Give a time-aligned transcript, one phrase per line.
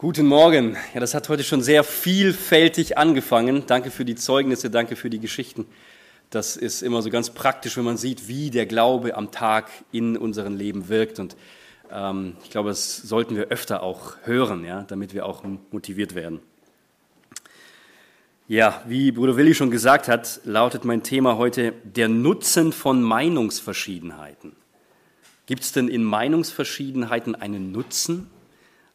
[0.00, 0.76] Guten Morgen.
[0.94, 3.64] Ja, das hat heute schon sehr vielfältig angefangen.
[3.66, 5.66] Danke für die Zeugnisse, danke für die Geschichten.
[6.30, 10.16] Das ist immer so ganz praktisch, wenn man sieht, wie der Glaube am Tag in
[10.16, 11.18] unserem Leben wirkt.
[11.18, 11.36] Und
[11.90, 15.42] ähm, ich glaube, das sollten wir öfter auch hören, ja, damit wir auch
[15.72, 16.38] motiviert werden.
[18.46, 24.54] Ja, wie Bruder Willi schon gesagt hat, lautet mein Thema heute der Nutzen von Meinungsverschiedenheiten.
[25.46, 28.30] Gibt es denn in Meinungsverschiedenheiten einen Nutzen?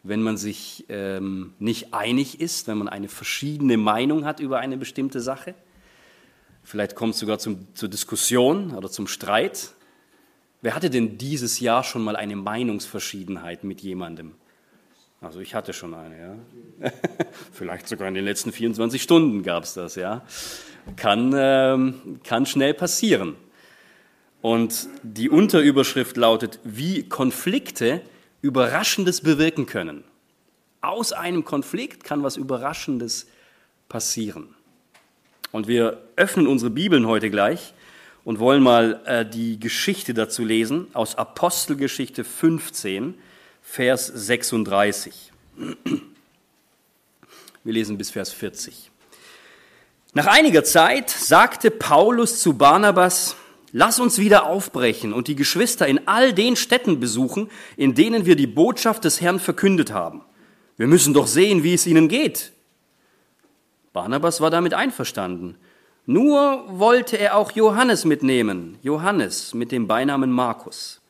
[0.03, 4.77] Wenn man sich ähm, nicht einig ist, wenn man eine verschiedene Meinung hat über eine
[4.77, 5.55] bestimmte Sache.
[6.61, 9.71] Vielleicht kommt es sogar zum, zur Diskussion oder zum Streit.
[10.61, 14.33] Wer hatte denn dieses Jahr schon mal eine Meinungsverschiedenheit mit jemandem?
[15.21, 16.91] Also ich hatte schon eine, ja.
[17.53, 20.25] Vielleicht sogar in den letzten 24 Stunden gab es das, ja.
[20.97, 23.37] Kann, ähm, kann schnell passieren.
[24.41, 28.01] Und die Unterüberschrift lautet, wie Konflikte
[28.43, 30.03] Überraschendes bewirken können.
[30.81, 33.25] Aus einem Konflikt kann was Überraschendes
[33.87, 34.53] passieren.
[35.53, 37.73] Und wir öffnen unsere Bibeln heute gleich
[38.25, 43.15] und wollen mal äh, die Geschichte dazu lesen aus Apostelgeschichte 15,
[43.61, 45.31] Vers 36.
[47.63, 48.91] Wir lesen bis Vers 40.
[50.13, 53.37] Nach einiger Zeit sagte Paulus zu Barnabas,
[53.75, 58.35] Lass uns wieder aufbrechen und die Geschwister in all den Städten besuchen, in denen wir
[58.35, 60.21] die Botschaft des Herrn verkündet haben.
[60.77, 62.53] Wir müssen doch sehen, wie es ihnen geht.
[63.91, 65.57] Barnabas war damit einverstanden.
[66.05, 71.01] Nur wollte er auch Johannes mitnehmen, Johannes mit dem Beinamen Markus.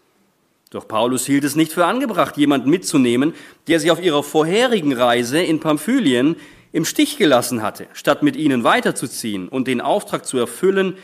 [0.70, 3.34] Doch Paulus hielt es nicht für angebracht, jemanden mitzunehmen,
[3.68, 6.38] der sie auf ihrer vorherigen Reise in Pamphylien
[6.72, 10.98] im Stich gelassen hatte, statt mit ihnen weiterzuziehen und den Auftrag zu erfüllen,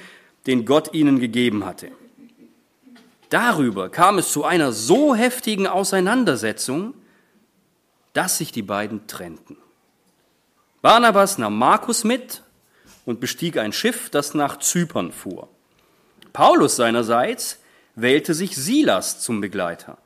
[0.50, 1.92] den Gott ihnen gegeben hatte.
[3.30, 6.96] Darüber kam es zu einer so heftigen Auseinandersetzung,
[8.14, 9.58] dass sich die beiden trennten.
[10.82, 12.42] Barnabas nahm Markus mit
[13.06, 15.50] und bestieg ein Schiff, das nach Zypern fuhr.
[16.34, 17.60] Paulus seinerseits
[17.94, 20.00] wählte sich Silas zum Begleiter.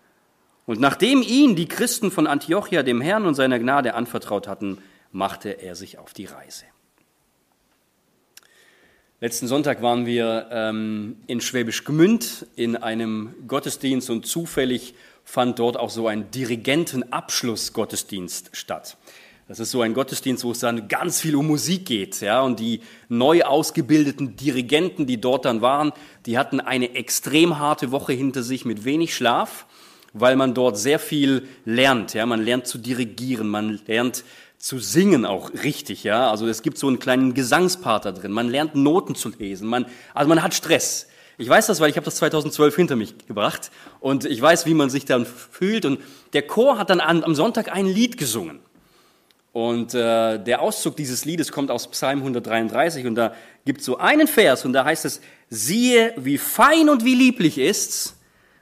[0.66, 4.80] Und nachdem ihn die Christen von Antiochia dem Herrn und seiner Gnade anvertraut hatten,
[5.14, 6.66] machte er sich auf die Reise.
[9.24, 15.78] Letzten Sonntag waren wir ähm, in Schwäbisch Gmünd in einem Gottesdienst und zufällig fand dort
[15.78, 18.98] auch so ein Dirigentenabschlussgottesdienst statt.
[19.48, 22.60] Das ist so ein Gottesdienst, wo es dann ganz viel um Musik geht, ja, und
[22.60, 25.94] die neu ausgebildeten Dirigenten, die dort dann waren,
[26.26, 29.68] die hatten eine extrem harte Woche hinter sich mit wenig Schlaf,
[30.12, 34.26] weil man dort sehr viel lernt, ja, man lernt zu dirigieren, man lernt
[34.64, 36.32] zu singen auch richtig, ja.
[36.32, 38.32] Also es gibt so einen kleinen Gesangspart da drin.
[38.32, 39.68] Man lernt Noten zu lesen.
[39.68, 41.08] Man, also man hat Stress.
[41.38, 44.74] Ich weiß das, weil ich habe das 2012 hinter mich gebracht und ich weiß, wie
[44.74, 45.84] man sich dann fühlt.
[45.84, 46.00] Und
[46.32, 48.62] der Chor hat dann an, am Sonntag ein Lied gesungen.
[49.52, 53.36] Und äh, der Auszug dieses Liedes kommt aus Psalm 133 und da
[53.66, 55.20] gibt so einen Vers und da heißt es,
[55.50, 58.16] siehe, wie fein und wie lieblich ist's,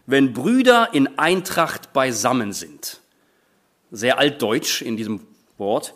[0.07, 3.01] wenn Brüder in Eintracht beisammen sind.
[3.91, 5.30] Sehr altdeutsch in diesem
[5.61, 5.93] Wort,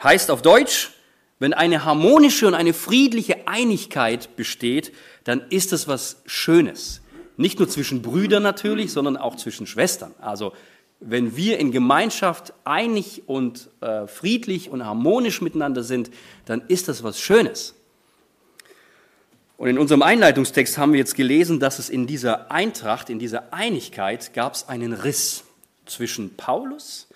[0.00, 0.92] heißt auf Deutsch,
[1.40, 4.92] wenn eine harmonische und eine friedliche Einigkeit besteht,
[5.24, 7.02] dann ist es was Schönes.
[7.36, 10.14] Nicht nur zwischen Brüdern natürlich, sondern auch zwischen Schwestern.
[10.20, 10.52] Also
[11.00, 16.10] wenn wir in Gemeinschaft einig und äh, friedlich und harmonisch miteinander sind,
[16.46, 17.74] dann ist das was Schönes.
[19.58, 23.52] Und in unserem Einleitungstext haben wir jetzt gelesen, dass es in dieser Eintracht, in dieser
[23.52, 25.44] Einigkeit gab es einen Riss
[25.86, 27.08] zwischen Paulus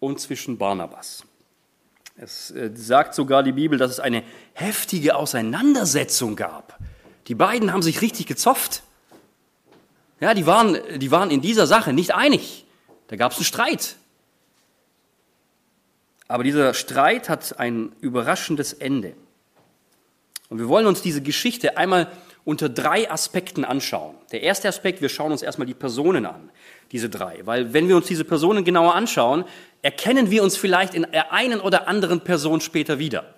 [0.00, 1.24] und zwischen Barnabas.
[2.18, 4.22] Es äh, sagt sogar die Bibel, dass es eine
[4.54, 6.78] heftige Auseinandersetzung gab.
[7.28, 8.82] Die beiden haben sich richtig gezofft.
[10.20, 12.64] Ja, die waren, die waren in dieser Sache nicht einig.
[13.08, 13.96] Da gab es einen Streit.
[16.26, 19.14] Aber dieser Streit hat ein überraschendes Ende.
[20.48, 22.10] Und wir wollen uns diese Geschichte einmal
[22.44, 24.14] unter drei Aspekten anschauen.
[24.32, 26.50] Der erste Aspekt, wir schauen uns erstmal die Personen an,
[26.92, 27.40] diese drei.
[27.44, 29.44] Weil wenn wir uns diese Personen genauer anschauen,
[29.82, 33.34] erkennen wir uns vielleicht in der einen oder anderen Person später wieder.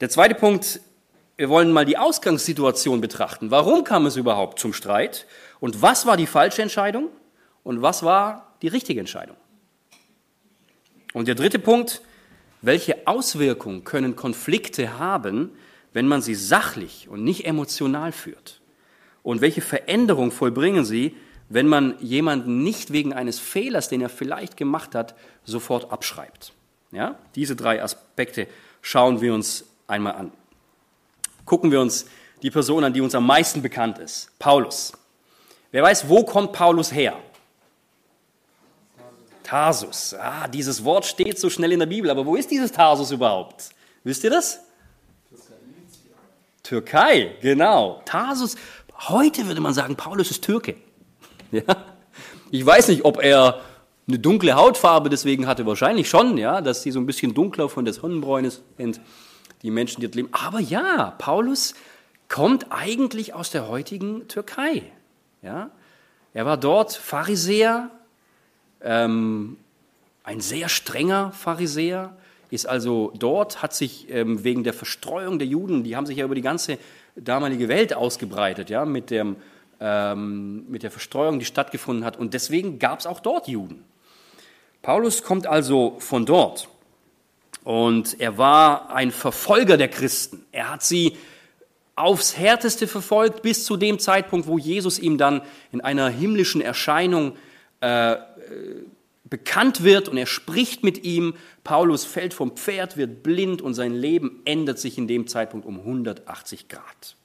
[0.00, 0.80] Der zweite Punkt,
[1.36, 3.50] wir wollen mal die Ausgangssituation betrachten.
[3.50, 5.26] Warum kam es überhaupt zum Streit?
[5.60, 7.08] Und was war die falsche Entscheidung?
[7.62, 9.36] Und was war die richtige Entscheidung?
[11.12, 12.02] Und der dritte Punkt,
[12.60, 15.50] welche Auswirkungen können Konflikte haben,
[15.92, 18.60] wenn man sie sachlich und nicht emotional führt?
[19.22, 21.16] Und welche Veränderung vollbringen sie,
[21.48, 25.14] wenn man jemanden nicht wegen eines Fehlers, den er vielleicht gemacht hat,
[25.44, 26.52] sofort abschreibt?
[26.90, 27.18] Ja?
[27.34, 28.46] Diese drei Aspekte
[28.80, 30.32] schauen wir uns einmal an.
[31.44, 32.06] Gucken wir uns
[32.42, 34.92] die Person an, die uns am meisten bekannt ist, Paulus.
[35.70, 37.18] Wer weiß, wo kommt Paulus her?
[39.42, 40.14] Tarsus.
[40.14, 43.70] Ah, dieses Wort steht so schnell in der Bibel, aber wo ist dieses Tarsus überhaupt?
[44.02, 44.60] Wisst ihr das?
[46.62, 48.00] Türkei, genau.
[48.06, 48.56] Tarsus.
[49.08, 50.76] Heute würde man sagen, Paulus ist Türke.
[51.66, 51.76] Ja?
[52.50, 53.60] Ich weiß nicht, ob er
[54.06, 57.84] eine dunkle Hautfarbe deswegen hatte, wahrscheinlich schon, ja, dass sie so ein bisschen dunkler von
[57.84, 59.00] der Sonnenbräune sind,
[59.62, 60.28] die Menschen, die dort leben.
[60.32, 61.74] Aber ja, Paulus
[62.28, 64.82] kommt eigentlich aus der heutigen Türkei.
[65.42, 65.70] Ja?
[66.34, 67.90] Er war dort Pharisäer,
[68.82, 69.56] ähm,
[70.22, 72.16] ein sehr strenger Pharisäer,
[72.50, 76.24] ist also dort, hat sich ähm, wegen der Verstreuung der Juden, die haben sich ja
[76.24, 76.78] über die ganze
[77.16, 79.36] damalige Welt ausgebreitet, ja, mit, dem,
[79.80, 82.16] ähm, mit der Verstreuung, die stattgefunden hat.
[82.16, 83.84] Und deswegen gab es auch dort Juden.
[84.82, 86.68] Paulus kommt also von dort.
[87.64, 90.44] Und er war ein Verfolger der Christen.
[90.52, 91.16] Er hat sie
[91.96, 95.42] aufs härteste verfolgt bis zu dem Zeitpunkt, wo Jesus ihm dann
[95.72, 97.36] in einer himmlischen Erscheinung
[97.80, 98.16] äh,
[99.24, 101.34] bekannt wird und er spricht mit ihm.
[101.62, 105.78] Paulus fällt vom Pferd, wird blind und sein Leben ändert sich in dem Zeitpunkt um
[105.78, 107.16] 180 Grad.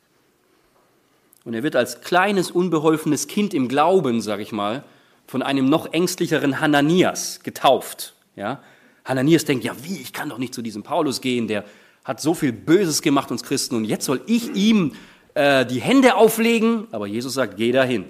[1.46, 4.84] Und er wird als kleines, unbeholfenes Kind im Glauben, sage ich mal,
[5.28, 8.14] von einem noch ängstlicheren Hananias getauft.
[8.36, 8.62] Ja?
[9.06, 11.66] Hananias denkt, ja wie, ich kann doch nicht zu diesem Paulus gehen, der
[12.04, 14.94] hat so viel Böses gemacht uns Christen und jetzt soll ich ihm
[15.36, 16.88] äh, die Hände auflegen.
[16.92, 18.06] Aber Jesus sagt, geh dahin.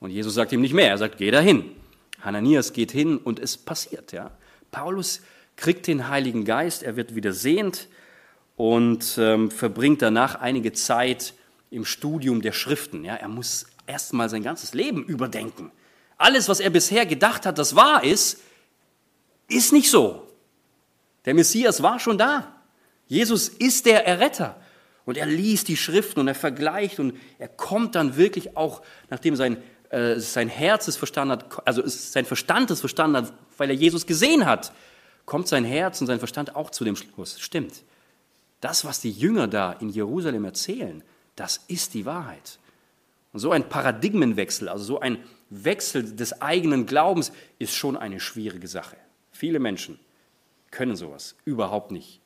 [0.00, 1.64] Und Jesus sagt ihm nicht mehr, er sagt, geh dahin.
[2.20, 4.12] Hananias geht hin und es passiert.
[4.12, 4.32] Ja.
[4.70, 5.22] Paulus
[5.56, 7.88] kriegt den Heiligen Geist, er wird wieder sehend
[8.56, 11.34] und ähm, verbringt danach einige Zeit
[11.74, 13.04] im Studium der Schriften.
[13.04, 13.16] Ja.
[13.16, 15.70] Er muss erstmal sein ganzes Leben überdenken.
[16.16, 18.40] Alles, was er bisher gedacht hat, das wahr ist,
[19.48, 20.28] ist nicht so.
[21.24, 22.54] Der Messias war schon da.
[23.06, 24.60] Jesus ist der Erretter.
[25.04, 28.80] Und er liest die Schriften und er vergleicht und er kommt dann wirklich auch,
[29.10, 33.68] nachdem sein, äh, sein Herz es verstanden hat, also sein Verstand es verstanden hat, weil
[33.68, 34.72] er Jesus gesehen hat,
[35.26, 37.38] kommt sein Herz und sein Verstand auch zu dem Schluss.
[37.38, 37.82] Stimmt.
[38.60, 41.02] Das, was die Jünger da in Jerusalem erzählen,
[41.36, 42.58] das ist die Wahrheit.
[43.32, 45.18] Und so ein Paradigmenwechsel, also so ein
[45.50, 48.96] Wechsel des eigenen Glaubens, ist schon eine schwierige Sache.
[49.32, 49.98] Viele Menschen
[50.70, 52.20] können sowas überhaupt nicht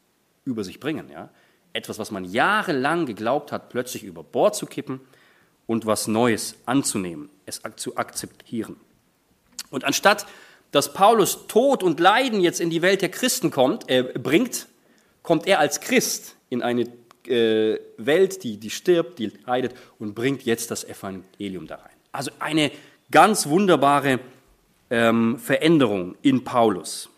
[0.45, 1.11] über sich bringen.
[1.11, 1.31] Ja?
[1.73, 5.01] Etwas, was man jahrelang geglaubt hat, plötzlich über Bord zu kippen
[5.67, 8.77] und was Neues anzunehmen, es zu akzeptieren.
[9.71, 10.27] Und anstatt
[10.71, 14.67] dass Paulus Tod und Leiden jetzt in die Welt der Christen kommt, äh, bringt,
[15.23, 16.87] kommt er als Christ in eine
[17.29, 21.91] äh, Welt, die, die stirbt, die leidet und bringt jetzt das Evangelium da rein.
[22.13, 22.71] Also eine
[23.11, 24.21] ganz wunderbare
[24.91, 27.09] ähm, Veränderung in Paulus.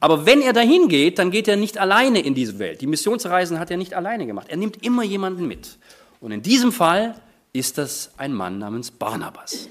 [0.00, 2.80] Aber wenn er dahin geht, dann geht er nicht alleine in diese Welt.
[2.80, 4.46] Die Missionsreisen hat er nicht alleine gemacht.
[4.48, 5.76] Er nimmt immer jemanden mit.
[6.20, 7.20] Und in diesem Fall
[7.52, 9.68] ist das ein Mann namens Barnabas.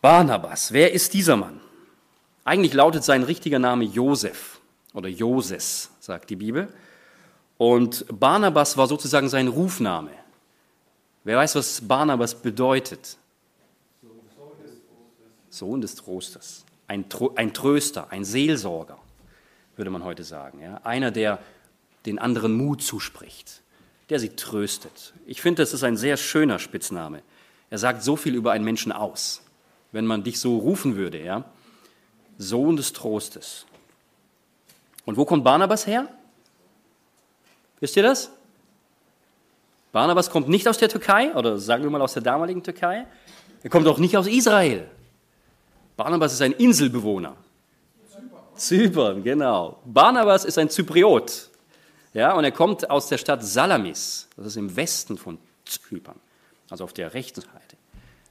[0.00, 1.60] Barnabas, wer ist dieser Mann?
[2.44, 4.60] Eigentlich lautet sein richtiger Name Josef
[4.92, 6.68] oder Joses, sagt die Bibel.
[7.64, 10.10] Und Barnabas war sozusagen sein Rufname.
[11.24, 13.16] Wer weiß, was Barnabas bedeutet?
[15.48, 17.04] Sohn des Trostes ein,
[17.36, 18.98] ein Tröster, ein Seelsorger,
[19.76, 20.60] würde man heute sagen.
[20.60, 20.80] Ja?
[20.84, 21.38] Einer, der
[22.06, 23.62] den anderen Mut zuspricht,
[24.10, 25.14] der sie tröstet.
[25.26, 27.22] Ich finde, das ist ein sehr schöner Spitzname.
[27.70, 29.42] Er sagt so viel über einen Menschen aus,
[29.92, 31.22] wenn man dich so rufen würde.
[31.22, 31.44] Ja?
[32.36, 33.64] Sohn des Trostes.
[35.06, 36.08] Und wo kommt Barnabas her?
[37.84, 38.30] Wisst ihr das?
[39.92, 43.06] Barnabas kommt nicht aus der Türkei oder sagen wir mal aus der damaligen Türkei.
[43.62, 44.88] Er kommt auch nicht aus Israel.
[45.94, 47.36] Barnabas ist ein Inselbewohner.
[48.54, 49.80] Zypern, genau.
[49.84, 51.50] Barnabas ist ein Zypriot.
[52.14, 54.30] Ja, und er kommt aus der Stadt Salamis.
[54.34, 55.36] Das ist im Westen von
[55.66, 56.18] Zypern,
[56.70, 57.76] also auf der rechten Seite.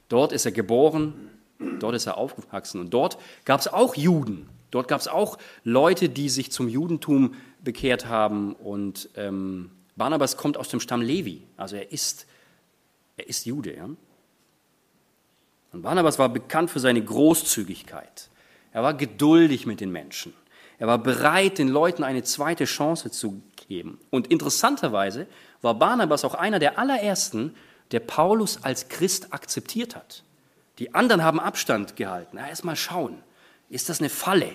[0.08, 1.30] Dort ist er geboren,
[1.78, 4.48] dort ist er aufgewachsen und dort gab es auch Juden.
[4.72, 8.54] Dort gab es auch Leute, die sich zum Judentum bekehrt haben.
[8.54, 12.26] Und ähm, Barnabas kommt aus dem Stamm Levi, also er ist,
[13.16, 13.74] er ist Jude.
[13.74, 13.88] Ja?
[15.72, 18.30] Und Barnabas war bekannt für seine Großzügigkeit.
[18.72, 20.34] Er war geduldig mit den Menschen.
[20.78, 24.00] Er war bereit, den Leuten eine zweite Chance zu geben.
[24.10, 25.26] Und interessanterweise
[25.62, 27.54] war Barnabas auch einer der allerersten,
[27.92, 30.24] der Paulus als Christ akzeptiert hat.
[30.78, 32.36] Die anderen haben Abstand gehalten.
[32.36, 33.22] Na, erst mal schauen.
[33.68, 34.50] Ist das eine Falle?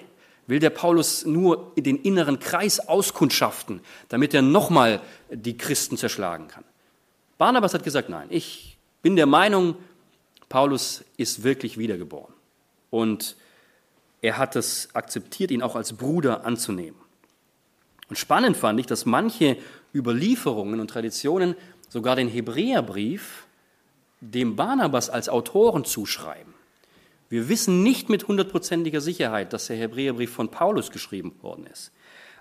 [0.50, 6.64] Will der Paulus nur den inneren Kreis auskundschaften, damit er nochmal die Christen zerschlagen kann?
[7.38, 9.76] Barnabas hat gesagt, nein, ich bin der Meinung,
[10.50, 12.34] Paulus ist wirklich wiedergeboren.
[12.90, 13.36] Und
[14.22, 17.00] er hat es akzeptiert, ihn auch als Bruder anzunehmen.
[18.10, 19.56] Und spannend fand ich, dass manche
[19.94, 21.56] Überlieferungen und Traditionen
[21.90, 23.46] sogar den Hebräerbrief
[24.20, 26.56] dem Barnabas als Autoren zuschreiben.
[27.30, 31.92] Wir wissen nicht mit hundertprozentiger Sicherheit, dass der Hebräerbrief von Paulus geschrieben worden ist.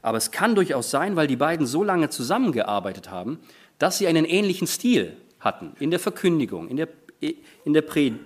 [0.01, 3.39] Aber es kann durchaus sein, weil die beiden so lange zusammengearbeitet haben,
[3.79, 6.89] dass sie einen ähnlichen Stil hatten in der Verkündigung, in der,
[7.65, 8.21] in der Predigt.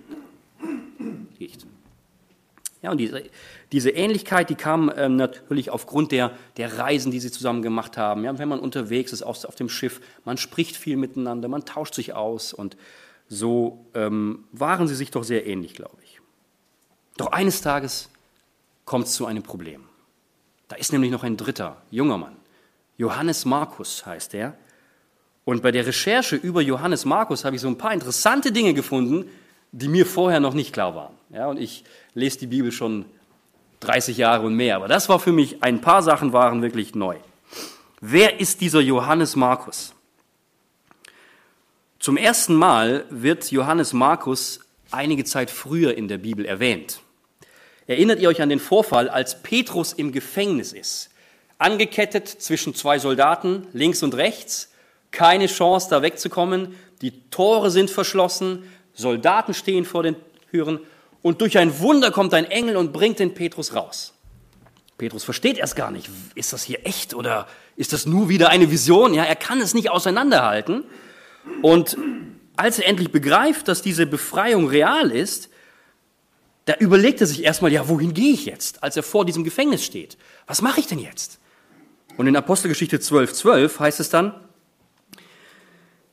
[2.82, 3.22] Ja, und diese,
[3.70, 8.24] diese Ähnlichkeit, die kam ähm, natürlich aufgrund der, der Reisen, die sie zusammen gemacht haben.
[8.24, 11.94] Ja, wenn man unterwegs ist auf, auf dem Schiff, man spricht viel miteinander, man tauscht
[11.94, 12.76] sich aus und
[13.28, 16.01] so ähm, waren sie sich doch sehr ähnlich, glaube ich.
[17.16, 18.08] Doch eines Tages
[18.84, 19.84] kommt es zu einem Problem.
[20.68, 22.36] Da ist nämlich noch ein dritter, junger Mann.
[22.96, 24.56] Johannes Markus heißt er.
[25.44, 29.28] Und bei der Recherche über Johannes Markus habe ich so ein paar interessante Dinge gefunden,
[29.72, 31.14] die mir vorher noch nicht klar waren.
[31.30, 33.06] Ja, und ich lese die Bibel schon
[33.80, 37.16] 30 Jahre und mehr, aber das war für mich, ein paar Sachen waren wirklich neu.
[38.00, 39.94] Wer ist dieser Johannes Markus?
[41.98, 44.60] Zum ersten Mal wird Johannes Markus
[44.92, 47.00] einige Zeit früher in der Bibel erwähnt.
[47.86, 51.10] Erinnert ihr euch an den Vorfall, als Petrus im Gefängnis ist?
[51.58, 54.70] Angekettet zwischen zwei Soldaten, links und rechts,
[55.10, 60.16] keine Chance da wegzukommen, die Tore sind verschlossen, Soldaten stehen vor den
[60.50, 60.80] Türen
[61.22, 64.14] und durch ein Wunder kommt ein Engel und bringt den Petrus raus.
[64.98, 68.70] Petrus versteht erst gar nicht, ist das hier echt oder ist das nur wieder eine
[68.70, 69.14] Vision?
[69.14, 70.84] Ja, er kann es nicht auseinanderhalten.
[71.62, 71.96] Und
[72.62, 75.50] als er endlich begreift, dass diese Befreiung real ist,
[76.66, 79.84] da überlegt er sich erstmal, ja, wohin gehe ich jetzt, als er vor diesem Gefängnis
[79.84, 80.16] steht?
[80.46, 81.40] Was mache ich denn jetzt?
[82.16, 84.32] Und in Apostelgeschichte 12, 12 heißt es dann,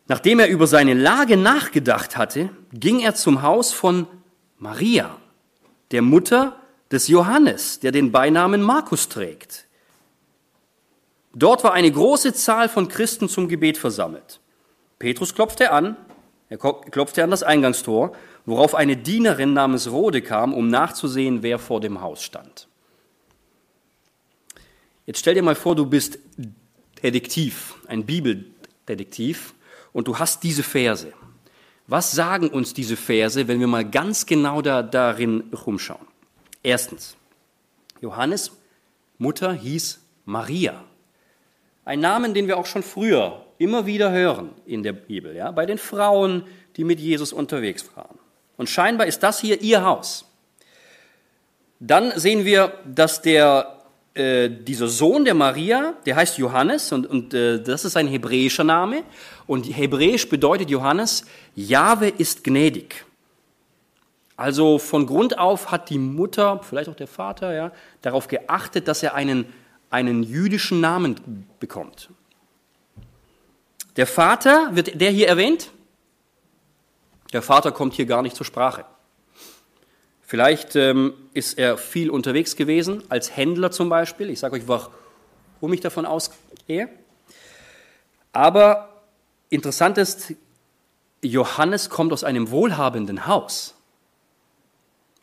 [0.07, 4.07] nachdem er über seine Lage nachgedacht hatte, ging er zum Haus von
[4.57, 5.17] Maria,
[5.91, 9.67] der Mutter des Johannes, der den Beinamen Markus trägt.
[11.35, 14.39] Dort war eine große Zahl von Christen zum Gebet versammelt.
[14.97, 15.95] Petrus klopfte an,
[16.49, 18.11] er klopfte an das Eingangstor,
[18.45, 22.67] worauf eine Dienerin namens Rode kam, um nachzusehen, wer vor dem Haus stand.
[25.05, 26.19] Jetzt stell dir mal vor, du bist
[27.03, 29.53] Detektiv, ein Bibeldetektiv,
[29.93, 31.13] und du hast diese Verse.
[31.87, 36.05] Was sagen uns diese Verse, wenn wir mal ganz genau da, darin rumschauen?
[36.61, 37.15] Erstens,
[38.01, 38.51] Johannes
[39.17, 40.83] Mutter hieß Maria.
[41.85, 45.67] Ein Namen, den wir auch schon früher immer wieder hören in der Bibel, ja, bei
[45.67, 46.43] den Frauen,
[46.75, 48.17] die mit Jesus unterwegs waren.
[48.57, 50.25] Und scheinbar ist das hier ihr Haus.
[51.79, 53.79] Dann sehen wir, dass der
[54.15, 58.63] äh, dieser Sohn der Maria, der heißt Johannes und, und äh, das ist ein hebräischer
[58.63, 59.03] Name.
[59.45, 61.25] Und hebräisch bedeutet Johannes,
[61.55, 63.05] Jahwe ist gnädig.
[64.35, 69.03] Also von Grund auf hat die Mutter, vielleicht auch der Vater, ja, darauf geachtet, dass
[69.03, 69.45] er einen,
[69.89, 72.09] einen jüdischen Namen bekommt.
[73.99, 75.71] Der Vater, wird der hier erwähnt?
[77.33, 78.85] Der Vater kommt hier gar nicht zur Sprache.
[80.21, 84.29] Vielleicht ähm, ist er viel unterwegs gewesen, als Händler zum Beispiel.
[84.29, 86.87] Ich sage euch, warum ich davon ausgehe.
[88.31, 89.01] Aber
[89.49, 90.33] interessant ist,
[91.21, 93.75] Johannes kommt aus einem wohlhabenden Haus.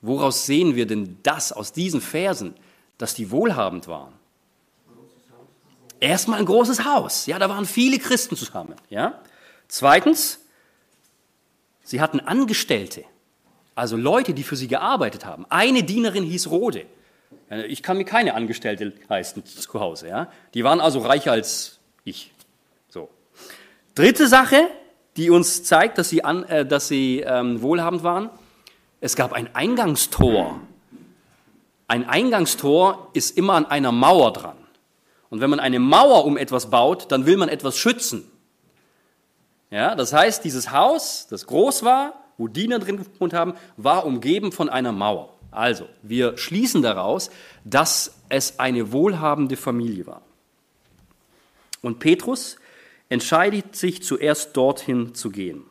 [0.03, 2.55] Woraus sehen wir denn das aus diesen Versen,
[2.99, 4.13] dass die wohlhabend waren?
[6.01, 7.27] Erstmal ein großes Haus.
[7.27, 8.75] Ja, da waren viele Christen zusammen.
[8.91, 9.21] Ja.
[9.69, 10.41] Zweitens,
[11.83, 13.05] sie hatten Angestellte.
[13.75, 15.47] Also Leute, die für sie gearbeitet haben.
[15.49, 16.87] Eine Dienerin hieß Rode.
[17.69, 20.09] Ich kann mir keine Angestellte leisten zu Hause.
[20.09, 20.31] Ja?
[20.55, 22.33] Die waren also reicher als ich.
[22.89, 23.09] So.
[23.95, 24.69] Dritte Sache,
[25.17, 28.31] die uns zeigt, dass sie, an, äh, dass sie ähm, wohlhabend waren.
[29.01, 30.61] Es gab ein Eingangstor.
[31.89, 34.57] Ein Eingangstor ist immer an einer Mauer dran.
[35.31, 38.31] Und wenn man eine Mauer um etwas baut, dann will man etwas schützen.
[39.71, 44.53] Ja, das heißt, dieses Haus, das groß war, wo Diener drin gewohnt haben, war umgeben
[44.53, 45.33] von einer Mauer.
[45.51, 47.31] Also, wir schließen daraus,
[47.65, 50.23] dass es eine wohlhabende Familie war.
[51.83, 52.57] Und Petrus
[53.09, 55.65] entscheidet sich zuerst dorthin zu gehen.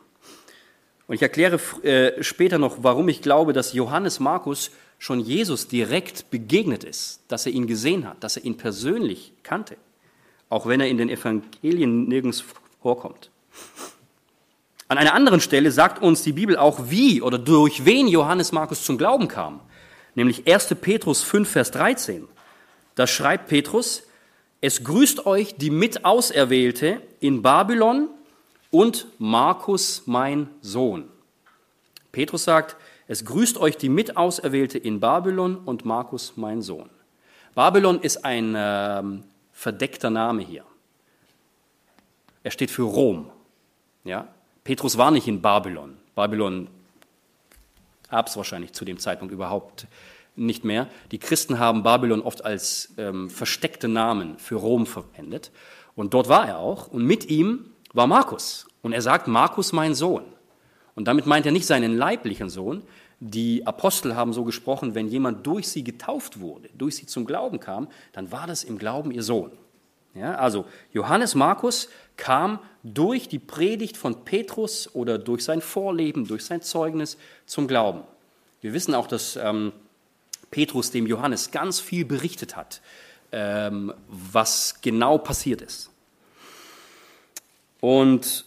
[1.06, 6.30] Und ich erkläre äh, später noch, warum ich glaube, dass Johannes Markus schon Jesus direkt
[6.30, 9.76] begegnet ist, dass er ihn gesehen hat, dass er ihn persönlich kannte,
[10.48, 12.44] auch wenn er in den Evangelien nirgends
[12.80, 13.30] vorkommt.
[14.88, 18.84] An einer anderen Stelle sagt uns die Bibel auch, wie oder durch wen Johannes Markus
[18.84, 19.60] zum Glauben kam.
[20.14, 20.76] Nämlich 1.
[20.80, 22.28] Petrus 5, Vers 13.
[22.94, 24.04] Da schreibt Petrus,
[24.60, 28.08] es grüßt euch die Mitauserwählte in Babylon
[28.70, 31.08] und Markus mein Sohn.
[32.12, 32.76] Petrus sagt,
[33.08, 36.90] es grüßt euch die Mitauserwählte in Babylon und Markus mein Sohn.
[37.54, 39.02] Babylon ist ein äh,
[39.52, 40.64] verdeckter Name hier.
[42.42, 43.30] Er steht für Rom.
[44.04, 44.28] Ja?
[44.64, 45.96] Petrus war nicht in Babylon.
[46.14, 46.68] Babylon
[48.10, 49.86] Gab es wahrscheinlich zu dem Zeitpunkt überhaupt
[50.36, 50.88] nicht mehr.
[51.10, 55.50] Die Christen haben Babylon oft als ähm, versteckte Namen für Rom verwendet.
[55.94, 56.88] Und dort war er auch.
[56.88, 58.66] Und mit ihm war Markus.
[58.82, 60.24] Und er sagt, Markus mein Sohn.
[60.96, 62.82] Und damit meint er nicht seinen leiblichen Sohn.
[63.20, 67.60] Die Apostel haben so gesprochen, wenn jemand durch sie getauft wurde, durch sie zum Glauben
[67.60, 69.52] kam, dann war das im Glauben ihr Sohn.
[70.14, 76.44] Ja, also Johannes Markus kam durch die Predigt von Petrus oder durch sein Vorleben, durch
[76.44, 78.00] sein Zeugnis zum Glauben.
[78.62, 79.72] Wir wissen auch, dass ähm,
[80.50, 82.80] Petrus dem Johannes ganz viel berichtet hat,
[83.32, 85.90] ähm, was genau passiert ist.
[87.80, 88.45] Und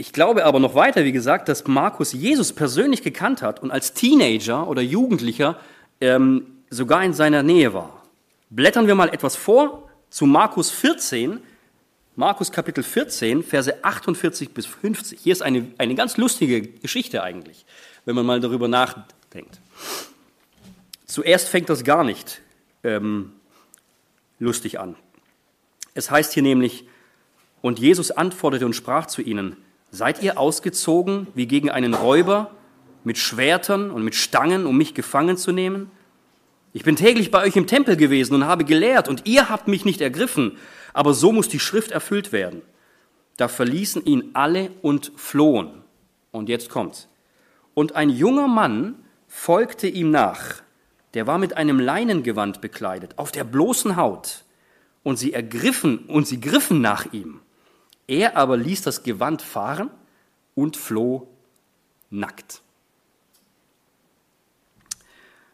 [0.00, 3.92] ich glaube aber noch weiter, wie gesagt, dass Markus Jesus persönlich gekannt hat und als
[3.92, 5.60] Teenager oder Jugendlicher
[6.00, 8.02] ähm, sogar in seiner Nähe war.
[8.48, 11.40] Blättern wir mal etwas vor zu Markus 14,
[12.16, 15.20] Markus Kapitel 14, Verse 48 bis 50.
[15.20, 17.66] Hier ist eine, eine ganz lustige Geschichte eigentlich,
[18.06, 19.60] wenn man mal darüber nachdenkt.
[21.04, 22.40] Zuerst fängt das gar nicht
[22.84, 23.32] ähm,
[24.38, 24.96] lustig an.
[25.92, 26.86] Es heißt hier nämlich,
[27.60, 29.58] und Jesus antwortete und sprach zu ihnen,
[29.90, 32.50] seid ihr ausgezogen wie gegen einen Räuber
[33.04, 35.90] mit Schwertern und mit Stangen, um mich gefangen zu nehmen?
[36.72, 39.84] Ich bin täglich bei euch im Tempel gewesen und habe gelehrt, und ihr habt mich
[39.84, 40.56] nicht ergriffen,
[40.92, 42.62] aber so muss die Schrift erfüllt werden.
[43.36, 45.82] Da verließen ihn alle und flohen.
[46.30, 47.08] Und jetzt kommt's.
[47.74, 48.94] Und ein junger Mann
[49.26, 50.62] folgte ihm nach,
[51.14, 54.44] der war mit einem Leinengewand bekleidet, auf der bloßen Haut.
[55.02, 57.40] Und sie ergriffen und sie griffen nach ihm.
[58.10, 59.88] Er aber ließ das Gewand fahren
[60.56, 61.28] und floh
[62.10, 62.60] nackt.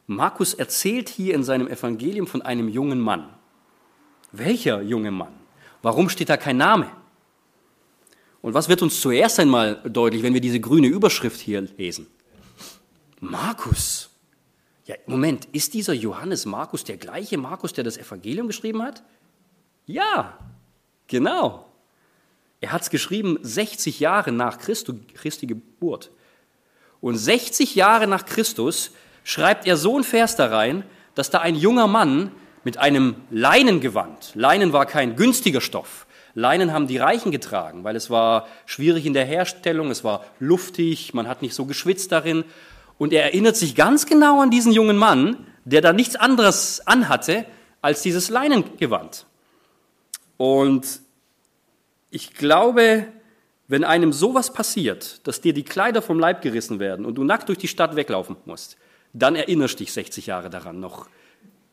[0.07, 3.29] Markus erzählt hier in seinem Evangelium von einem jungen Mann.
[4.33, 5.35] Welcher junge Mann?
[5.83, 6.91] Warum steht da kein Name?
[8.41, 12.07] Und was wird uns zuerst einmal deutlich, wenn wir diese grüne Überschrift hier lesen?
[13.21, 14.09] Markus.
[14.87, 19.03] Ja, Moment, ist dieser Johannes Markus der gleiche Markus, der das Evangelium geschrieben hat?
[19.85, 20.39] Ja,
[21.07, 21.66] genau.
[22.61, 26.11] Er hat es geschrieben 60 Jahre nach Christi, Christi Geburt.
[27.01, 28.93] Und 60 Jahre nach Christus
[29.25, 32.33] schreibt er so ein Vers da rein, dass da ein junger Mann
[32.65, 38.11] mit einem Leinengewand, Leinen war kein günstiger Stoff, Leinen haben die Reichen getragen, weil es
[38.11, 42.45] war schwierig in der Herstellung, es war luftig, man hat nicht so geschwitzt darin.
[42.99, 47.47] Und er erinnert sich ganz genau an diesen jungen Mann, der da nichts anderes anhatte
[47.81, 49.27] als dieses Leinengewand.
[50.37, 51.01] Und
[52.11, 53.07] ich glaube,
[53.69, 57.49] wenn einem sowas passiert, dass dir die Kleider vom Leib gerissen werden und du nackt
[57.49, 58.77] durch die Stadt weglaufen musst,
[59.13, 61.09] dann erinnerst dich 60 Jahre daran noch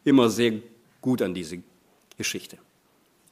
[0.04, 0.54] immer sehr
[1.02, 1.60] gut an diese
[2.18, 2.58] Geschichte.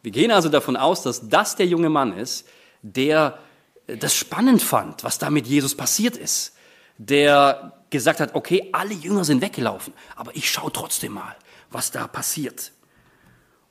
[0.03, 2.47] Wir gehen also davon aus, dass das der junge Mann ist,
[2.81, 3.39] der
[3.87, 6.55] das spannend fand, was da mit Jesus passiert ist,
[6.97, 11.35] der gesagt hat, okay, alle Jünger sind weggelaufen, aber ich schaue trotzdem mal,
[11.71, 12.71] was da passiert.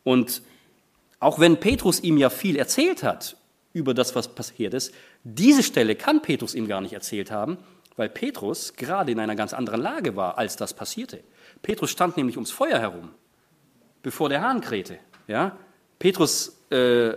[0.05, 0.43] Und
[1.21, 3.37] auch wenn Petrus ihm ja viel erzählt hat
[3.73, 7.59] über das, was passiert ist, diese Stelle kann Petrus ihm gar nicht erzählt haben,
[7.97, 11.23] weil Petrus gerade in einer ganz anderen Lage war, als das passierte.
[11.63, 13.11] Petrus stand nämlich ums Feuer herum,
[14.03, 14.99] bevor der Hahn krähte.
[15.29, 15.57] Ja?
[15.99, 17.13] Petrus äh,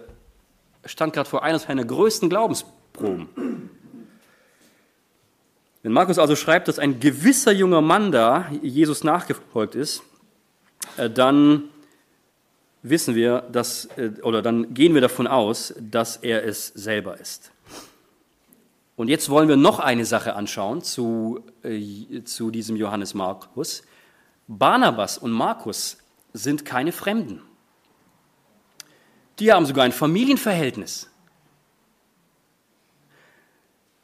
[0.86, 3.70] stand gerade vor einer seiner größten Glaubensproben.
[5.82, 10.04] Wenn Markus also schreibt, dass ein gewisser junger Mann da Jesus nachgefolgt ist,
[10.98, 11.70] äh, dann
[12.84, 17.52] wissen wir, dass, äh, oder dann gehen wir davon aus, dass er es selber ist.
[18.96, 23.84] Und jetzt wollen wir noch eine Sache anschauen zu, äh, zu diesem Johannes Markus.
[24.48, 25.98] Barnabas und Markus
[26.34, 27.42] sind keine Fremden.
[29.40, 31.10] Die haben sogar ein Familienverhältnis.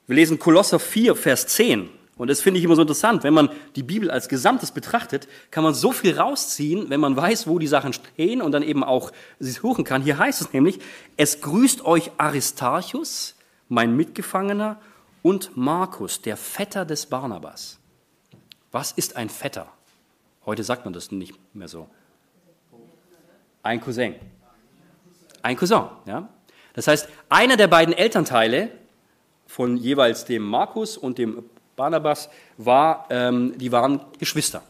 [0.07, 1.89] Wir lesen Kolosser 4, Vers 10.
[2.19, 3.23] Und das finde ich immer so interessant.
[3.23, 7.47] Wenn man die Bibel als Gesamtes betrachtet, kann man so viel rausziehen, wenn man weiß,
[7.47, 10.01] wo die Sachen stehen und dann eben auch sie suchen kann.
[10.01, 10.79] Hier heißt es nämlich,
[11.15, 13.35] es grüßt euch Aristarchus,
[13.69, 14.81] mein Mitgefangener,
[15.21, 17.79] und Markus, der Vetter des Barnabas.
[18.73, 19.71] Was ist ein Vetter?
[20.45, 21.89] Heute sagt man das nicht mehr so.
[23.63, 24.15] Ein Cousin.
[25.41, 26.27] Ein Cousin, ja.
[26.73, 28.71] Das heißt, einer der beiden Elternteile
[29.47, 31.45] von jeweils dem Markus und dem
[31.79, 34.61] Barnabas war, ähm, die waren Geschwister.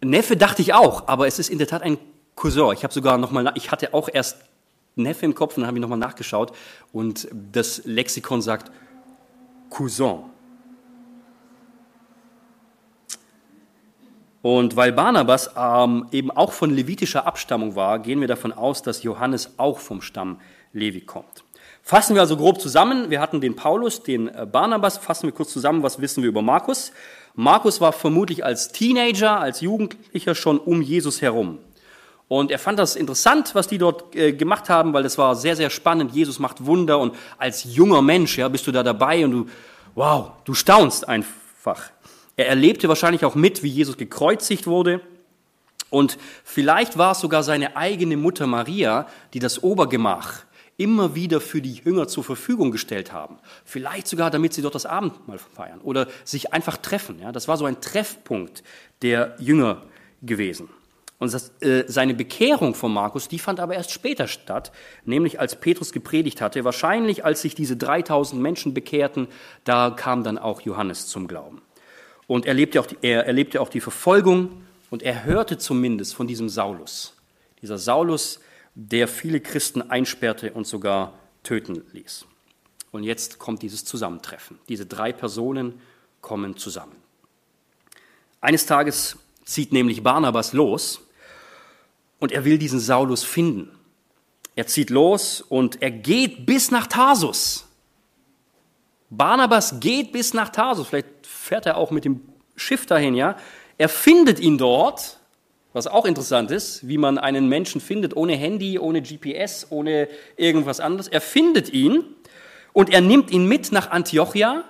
[0.00, 1.98] Neffe dachte ich auch, aber es ist in der Tat ein
[2.34, 2.72] Cousin.
[2.72, 4.38] Ich habe sogar noch mal, ich hatte auch erst
[4.96, 6.56] Neffe im Kopf und dann habe ich nochmal nachgeschaut
[6.94, 8.72] und das Lexikon sagt
[9.68, 10.20] Cousin.
[14.40, 19.02] Und weil Barnabas ähm, eben auch von levitischer Abstammung war, gehen wir davon aus, dass
[19.02, 20.40] Johannes auch vom Stamm
[20.72, 21.44] Levi kommt.
[21.82, 23.10] Fassen wir also grob zusammen.
[23.10, 24.98] Wir hatten den Paulus, den äh, Barnabas.
[24.98, 26.92] Fassen wir kurz zusammen, was wissen wir über Markus.
[27.34, 31.58] Markus war vermutlich als Teenager, als Jugendlicher schon um Jesus herum.
[32.28, 35.56] Und er fand das interessant, was die dort äh, gemacht haben, weil das war sehr,
[35.56, 36.12] sehr spannend.
[36.14, 39.46] Jesus macht Wunder und als junger Mensch, ja, bist du da dabei und du,
[39.96, 41.90] wow, du staunst einfach.
[42.36, 45.00] Er erlebte wahrscheinlich auch mit, wie Jesus gekreuzigt wurde.
[45.90, 50.44] Und vielleicht war es sogar seine eigene Mutter Maria, die das Obergemach
[50.80, 53.36] immer wieder für die Jünger zur Verfügung gestellt haben.
[53.66, 57.18] Vielleicht sogar, damit sie dort das Abendmahl feiern oder sich einfach treffen.
[57.20, 58.64] Ja, das war so ein Treffpunkt
[59.02, 59.82] der Jünger
[60.22, 60.70] gewesen.
[61.18, 64.72] Und das, äh, seine Bekehrung von Markus, die fand aber erst später statt,
[65.04, 66.64] nämlich als Petrus gepredigt hatte.
[66.64, 69.28] Wahrscheinlich, als sich diese 3000 Menschen bekehrten,
[69.64, 71.60] da kam dann auch Johannes zum Glauben.
[72.26, 76.26] Und er erlebte auch die, er erlebte auch die Verfolgung und er hörte zumindest von
[76.26, 77.14] diesem Saulus.
[77.60, 78.40] Dieser Saulus,
[78.74, 82.26] der viele Christen einsperrte und sogar töten ließ.
[82.92, 84.58] Und jetzt kommt dieses Zusammentreffen.
[84.68, 85.80] Diese drei Personen
[86.20, 86.96] kommen zusammen.
[88.40, 91.00] Eines Tages zieht nämlich Barnabas los
[92.18, 93.70] und er will diesen Saulus finden.
[94.56, 97.66] Er zieht los und er geht bis nach Tarsus.
[99.08, 100.88] Barnabas geht bis nach Tarsus.
[100.88, 102.22] Vielleicht fährt er auch mit dem
[102.56, 103.36] Schiff dahin, ja.
[103.78, 105.19] Er findet ihn dort
[105.72, 110.80] was auch interessant ist, wie man einen Menschen findet, ohne Handy, ohne GPS, ohne irgendwas
[110.80, 111.08] anderes.
[111.08, 112.04] Er findet ihn
[112.72, 114.64] und er nimmt ihn mit nach Antiochia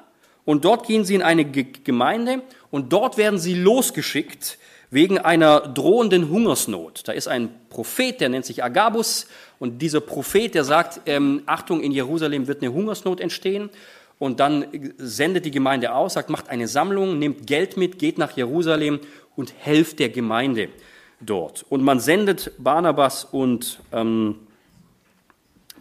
[0.44, 4.58] und dort gehen sie in eine Gemeinde und dort werden sie losgeschickt
[4.90, 7.02] wegen einer drohenden Hungersnot.
[7.06, 9.26] Da ist ein Prophet, der nennt sich Agabus
[9.58, 13.70] und dieser Prophet, der sagt, ähm, Achtung, in Jerusalem wird eine Hungersnot entstehen
[14.18, 14.66] und dann
[14.98, 19.00] sendet die Gemeinde aus, sagt, macht eine Sammlung, nimmt Geld mit, geht nach Jerusalem
[19.36, 20.68] und helft der Gemeinde
[21.20, 21.64] dort.
[21.68, 24.36] Und man sendet Barnabas und ähm,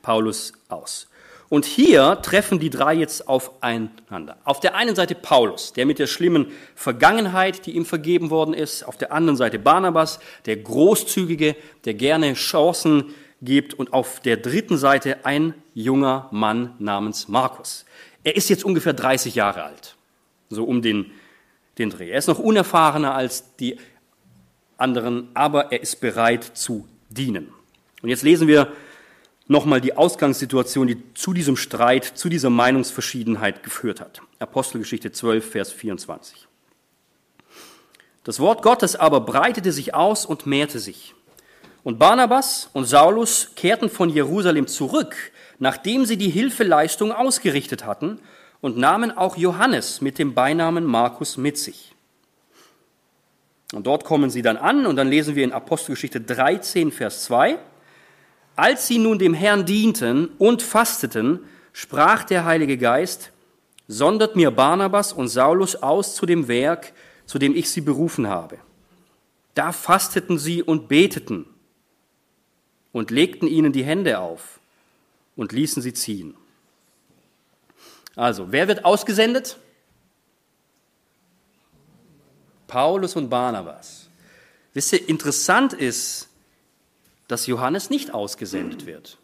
[0.01, 1.09] Paulus aus.
[1.49, 4.37] Und hier treffen die drei jetzt aufeinander.
[4.43, 8.83] Auf der einen Seite Paulus, der mit der schlimmen Vergangenheit, die ihm vergeben worden ist.
[8.83, 13.73] Auf der anderen Seite Barnabas, der großzügige, der gerne Chancen gibt.
[13.73, 17.83] Und auf der dritten Seite ein junger Mann namens Markus.
[18.23, 19.95] Er ist jetzt ungefähr 30 Jahre alt,
[20.49, 21.09] so um den,
[21.79, 22.11] den Dreh.
[22.11, 23.77] Er ist noch unerfahrener als die
[24.79, 27.49] anderen, aber er ist bereit zu dienen.
[28.01, 28.71] Und jetzt lesen wir
[29.47, 34.21] nochmal die Ausgangssituation, die zu diesem Streit, zu dieser Meinungsverschiedenheit geführt hat.
[34.39, 36.47] Apostelgeschichte 12, Vers 24.
[38.23, 41.15] Das Wort Gottes aber breitete sich aus und mehrte sich.
[41.83, 45.15] Und Barnabas und Saulus kehrten von Jerusalem zurück,
[45.57, 48.19] nachdem sie die Hilfeleistung ausgerichtet hatten,
[48.61, 51.95] und nahmen auch Johannes mit dem Beinamen Markus mit sich.
[53.73, 57.59] Und dort kommen sie dann an und dann lesen wir in Apostelgeschichte 13, Vers 2.
[58.55, 61.39] Als sie nun dem Herrn dienten und fasteten,
[61.71, 63.31] sprach der Heilige Geist,
[63.87, 66.93] sondert mir Barnabas und Saulus aus zu dem Werk,
[67.25, 68.57] zu dem ich sie berufen habe.
[69.53, 71.45] Da fasteten sie und beteten
[72.91, 74.59] und legten ihnen die Hände auf
[75.35, 76.35] und ließen sie ziehen.
[78.15, 79.57] Also, wer wird ausgesendet?
[82.69, 84.07] Paulus und Barnabas.
[84.73, 86.29] Wisst ihr, interessant ist,
[87.27, 89.17] dass Johannes nicht ausgesendet wird.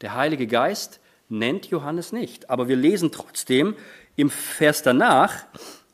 [0.00, 2.48] Der Heilige Geist nennt Johannes nicht.
[2.48, 3.76] Aber wir lesen trotzdem
[4.16, 5.44] im Vers danach,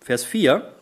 [0.01, 0.73] Vers 4,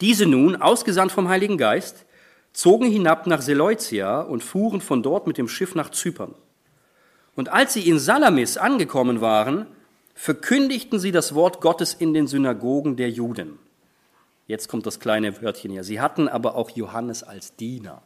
[0.00, 2.04] diese nun, ausgesandt vom Heiligen Geist,
[2.52, 6.34] zogen hinab nach Seleucia und fuhren von dort mit dem Schiff nach Zypern.
[7.34, 9.66] Und als sie in Salamis angekommen waren,
[10.14, 13.58] verkündigten sie das Wort Gottes in den Synagogen der Juden.
[14.46, 15.84] Jetzt kommt das kleine Wörtchen hier.
[15.84, 18.02] Sie hatten aber auch Johannes als Diener.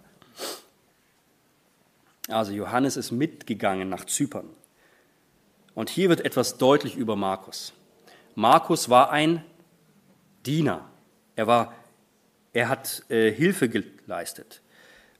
[2.28, 4.48] Also Johannes ist mitgegangen nach Zypern.
[5.74, 7.72] Und hier wird etwas deutlich über Markus.
[8.34, 9.44] Markus war ein
[10.44, 10.88] Diener.
[11.34, 11.72] Er, war,
[12.52, 14.60] er hat äh, Hilfe geleistet.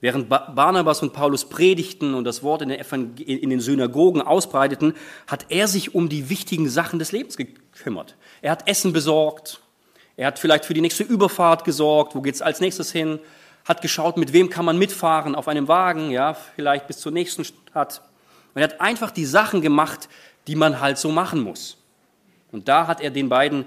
[0.00, 4.94] Während Barnabas und Paulus predigten und das Wort in in den Synagogen ausbreiteten,
[5.26, 8.16] hat er sich um die wichtigen Sachen des Lebens gekümmert.
[8.40, 9.60] Er hat Essen besorgt,
[10.18, 13.20] er hat vielleicht für die nächste Überfahrt gesorgt, wo geht's als nächstes hin,
[13.64, 17.44] hat geschaut, mit wem kann man mitfahren auf einem Wagen, ja, vielleicht bis zur nächsten
[17.44, 18.02] Stadt.
[18.52, 20.08] Und er hat einfach die Sachen gemacht,
[20.48, 21.76] die man halt so machen muss.
[22.50, 23.64] Und da hat er den beiden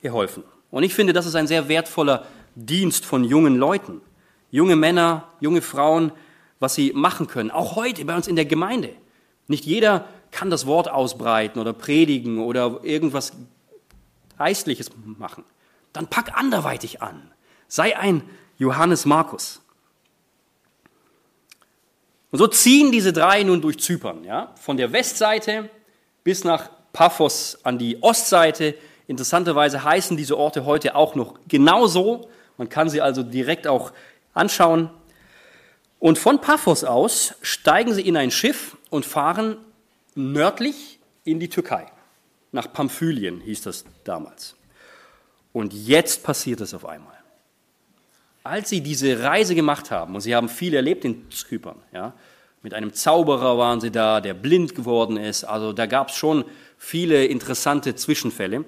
[0.00, 0.44] geholfen.
[0.70, 4.00] Und ich finde, das ist ein sehr wertvoller Dienst von jungen Leuten.
[4.52, 6.12] Junge Männer, junge Frauen,
[6.60, 7.50] was sie machen können.
[7.50, 8.90] Auch heute bei uns in der Gemeinde.
[9.48, 13.32] Nicht jeder kann das Wort ausbreiten oder predigen oder irgendwas
[14.40, 15.44] Geistliches machen,
[15.92, 17.30] dann pack anderweitig an.
[17.68, 18.22] Sei ein
[18.56, 19.60] Johannes Markus.
[22.30, 25.68] Und so ziehen diese drei nun durch Zypern, ja, von der Westseite
[26.24, 28.76] bis nach Paphos an die Ostseite.
[29.06, 32.30] Interessanterweise heißen diese Orte heute auch noch genauso.
[32.56, 33.92] Man kann sie also direkt auch
[34.32, 34.88] anschauen.
[35.98, 39.58] Und von Paphos aus steigen sie in ein Schiff und fahren
[40.14, 41.92] nördlich in die Türkei.
[42.52, 44.56] Nach Pamphylien hieß das damals.
[45.52, 47.16] Und jetzt passiert es auf einmal.
[48.42, 52.14] Als sie diese Reise gemacht haben, und sie haben viel erlebt in Zypern, ja,
[52.62, 56.44] mit einem Zauberer waren sie da, der blind geworden ist, also da gab es schon
[56.76, 58.64] viele interessante Zwischenfälle.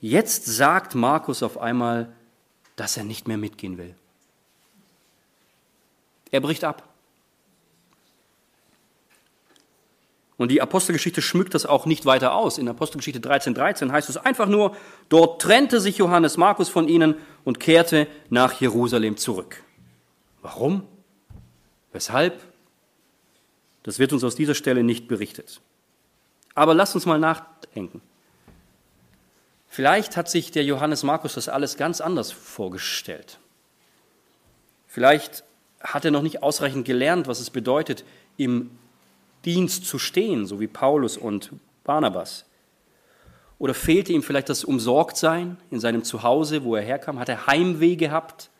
[0.00, 2.12] Jetzt sagt Markus auf einmal,
[2.76, 3.94] dass er nicht mehr mitgehen will.
[6.30, 6.93] Er bricht ab.
[10.36, 12.58] Und die Apostelgeschichte schmückt das auch nicht weiter aus.
[12.58, 14.76] In Apostelgeschichte 13, 13 heißt es einfach nur,
[15.08, 19.62] dort trennte sich Johannes Markus von ihnen und kehrte nach Jerusalem zurück.
[20.42, 20.82] Warum?
[21.92, 22.40] Weshalb?
[23.84, 25.60] Das wird uns aus dieser Stelle nicht berichtet.
[26.54, 28.00] Aber lasst uns mal nachdenken.
[29.68, 33.38] Vielleicht hat sich der Johannes Markus das alles ganz anders vorgestellt.
[34.86, 35.44] Vielleicht
[35.80, 38.04] hat er noch nicht ausreichend gelernt, was es bedeutet,
[38.36, 38.70] im
[39.44, 41.50] Dienst zu stehen, so wie Paulus und
[41.84, 42.44] Barnabas?
[43.58, 47.18] Oder fehlte ihm vielleicht das Umsorgtsein in seinem Zuhause, wo er herkam?
[47.18, 48.50] Hat er Heimweh gehabt?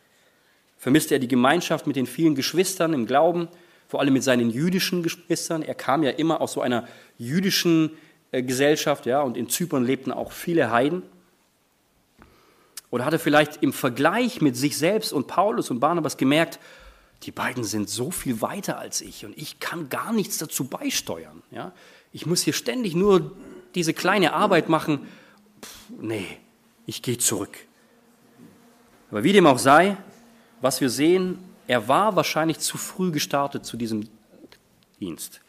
[0.77, 3.47] Vermisste er die Gemeinschaft mit den vielen Geschwistern im Glauben,
[3.87, 5.61] vor allem mit seinen jüdischen Geschwistern?
[5.61, 7.91] Er kam ja immer aus so einer jüdischen
[8.31, 11.03] äh, Gesellschaft, ja, und in Zypern lebten auch viele Heiden.
[12.91, 16.59] Oder hat er vielleicht im Vergleich mit sich selbst und Paulus und Barnabas gemerkt,
[17.25, 21.41] die beiden sind so viel weiter als ich und ich kann gar nichts dazu beisteuern.
[21.49, 21.73] Ja?
[22.11, 23.31] Ich muss hier ständig nur
[23.73, 25.07] diese kleine Arbeit machen.
[25.61, 26.37] Pff, nee,
[26.85, 27.57] ich gehe zurück.
[29.09, 29.97] Aber wie dem auch sei,
[30.61, 34.07] was wir sehen, er war wahrscheinlich zu früh gestartet zu diesem
[34.99, 35.41] Dienst.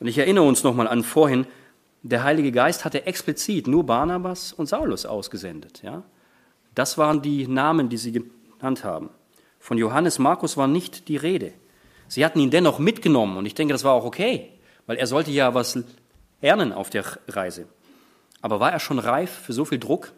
[0.00, 1.46] Und ich erinnere uns nochmal an vorhin,
[2.02, 5.82] der Heilige Geist hatte explizit nur Barnabas und Saulus ausgesendet.
[5.82, 6.02] Ja?
[6.74, 9.10] Das waren die Namen, die sie genannt haben.
[9.68, 11.52] Von Johannes Markus war nicht die Rede.
[12.08, 14.48] Sie hatten ihn dennoch mitgenommen und ich denke, das war auch okay,
[14.86, 15.78] weil er sollte ja was
[16.40, 17.68] lernen auf der Reise.
[18.40, 20.14] Aber war er schon reif für so viel Druck?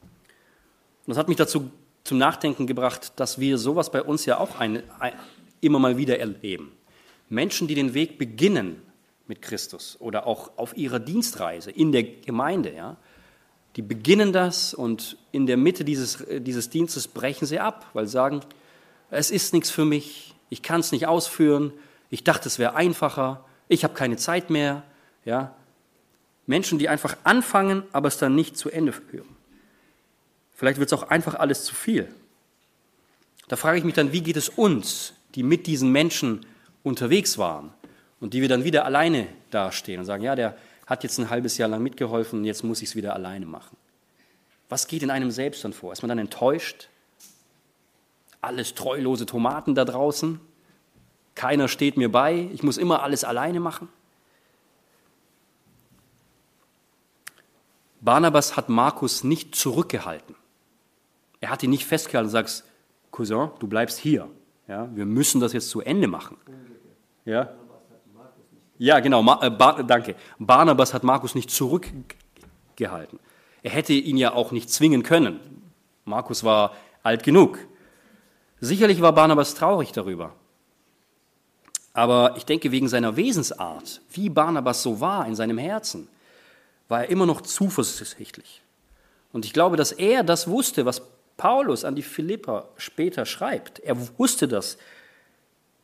[0.00, 1.70] Und das hat mich dazu
[2.02, 5.12] zum Nachdenken gebracht, dass wir sowas bei uns ja auch ein, ein,
[5.60, 6.72] immer mal wieder erleben.
[7.28, 8.80] Menschen, die den Weg beginnen
[9.26, 12.96] mit Christus oder auch auf ihrer Dienstreise in der Gemeinde, ja,
[13.76, 18.12] die beginnen das und in der Mitte dieses, dieses Dienstes brechen sie ab, weil sie
[18.12, 18.40] sagen,
[19.10, 21.72] es ist nichts für mich, ich kann es nicht ausführen,
[22.10, 24.82] ich dachte, es wäre einfacher, ich habe keine Zeit mehr.
[25.24, 25.54] Ja?
[26.46, 29.28] Menschen, die einfach anfangen, aber es dann nicht zu Ende führen.
[30.54, 32.08] Vielleicht wird es auch einfach alles zu viel.
[33.48, 36.44] Da frage ich mich dann, wie geht es uns, die mit diesen Menschen
[36.82, 37.72] unterwegs waren
[38.20, 40.56] und die wir dann wieder alleine dastehen und sagen, ja, der,
[40.88, 43.76] hat jetzt ein halbes Jahr lang mitgeholfen und jetzt muss ich es wieder alleine machen.
[44.70, 45.92] Was geht in einem selbst dann vor?
[45.92, 46.88] Ist man dann enttäuscht?
[48.40, 50.40] Alles treulose Tomaten da draußen?
[51.34, 53.88] Keiner steht mir bei, ich muss immer alles alleine machen?
[58.00, 60.36] Barnabas hat Markus nicht zurückgehalten.
[61.40, 62.64] Er hat ihn nicht festgehalten und sagt,
[63.10, 64.28] Cousin, du bleibst hier.
[64.68, 66.36] Ja, wir müssen das jetzt zu Ende machen.
[67.24, 67.52] Ja,
[68.78, 70.14] ja, genau, äh, Bar, danke.
[70.38, 73.18] Barnabas hat Markus nicht zurückgehalten.
[73.62, 75.40] Er hätte ihn ja auch nicht zwingen können.
[76.04, 77.58] Markus war alt genug.
[78.60, 80.32] Sicherlich war Barnabas traurig darüber.
[81.92, 86.08] Aber ich denke, wegen seiner Wesensart, wie Barnabas so war in seinem Herzen,
[86.86, 88.62] war er immer noch zuversichtlich.
[89.32, 91.02] Und ich glaube, dass er das wusste, was
[91.36, 93.80] Paulus an die Philipper später schreibt.
[93.80, 94.78] Er wusste das,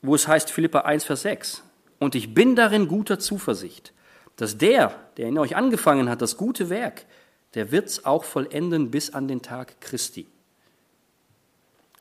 [0.02, 1.62] wo es heißt Philippa 1, Vers 6.
[1.98, 3.92] Und ich bin darin guter Zuversicht,
[4.36, 7.06] dass der, der in euch angefangen hat, das gute Werk,
[7.54, 10.26] der wird es auch vollenden bis an den Tag Christi.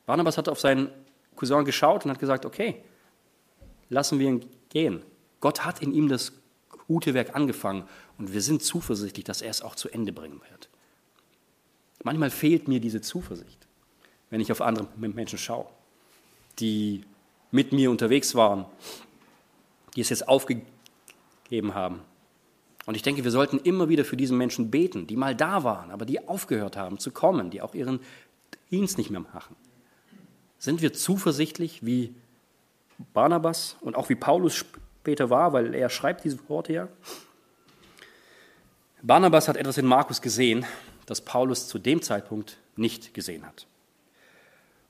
[0.06, 0.90] Barnabas hat auf seinen
[1.36, 2.84] Cousin geschaut und hat gesagt, okay,
[3.90, 5.04] lassen wir ihn gehen.
[5.40, 6.34] Gott hat in ihm das
[6.88, 10.70] gute Werk angefangen und wir sind zuversichtlich, dass er es auch zu Ende bringen wird.
[12.04, 13.68] Manchmal fehlt mir diese Zuversicht,
[14.30, 15.68] wenn ich auf andere Menschen schaue,
[16.60, 17.04] die
[17.52, 18.66] mit mir unterwegs waren,
[19.96, 22.02] die es jetzt aufgegeben haben.
[22.86, 25.92] Und ich denke, wir sollten immer wieder für diesen Menschen beten, die mal da waren,
[25.92, 28.00] aber die aufgehört haben zu kommen, die auch ihren
[28.72, 29.56] Dienst nicht mehr machen.
[30.58, 32.14] Sind wir zuversichtlich, wie
[33.14, 36.88] Barnabas und auch wie Paulus später war, weil er schreibt diese Worte ja?
[39.02, 40.66] Barnabas hat etwas in Markus gesehen,
[41.06, 43.68] das Paulus zu dem Zeitpunkt nicht gesehen hat.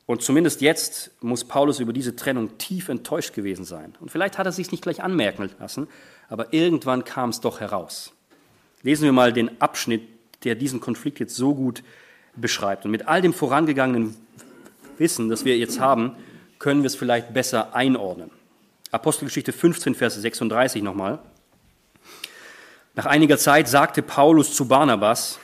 [0.06, 3.96] Und zumindest jetzt muss Paulus über diese Trennung tief enttäuscht gewesen sein.
[4.00, 5.88] Und vielleicht hat er sich nicht gleich anmerken lassen,
[6.30, 8.13] aber irgendwann kam es doch heraus.
[8.82, 10.04] Lesen wir mal den Abschnitt,
[10.44, 11.84] der diesen Konflikt jetzt so gut
[12.36, 12.84] beschreibt.
[12.84, 14.16] Und mit all dem vorangegangenen
[14.98, 16.16] Wissen, das wir jetzt haben,
[16.60, 18.30] können wir es vielleicht besser einordnen.
[18.92, 21.20] Apostelgeschichte 15, Vers 36 nochmal.
[22.96, 25.39] Nach einiger Zeit sagte Paulus zu Barnabas,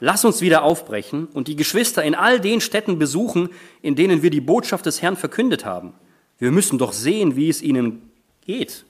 [0.00, 3.48] Lass uns wieder aufbrechen und die Geschwister in all den Städten besuchen,
[3.82, 5.94] in denen wir die Botschaft des Herrn verkündet haben.
[6.38, 8.10] Wir müssen doch sehen, wie es ihnen
[8.44, 8.84] geht.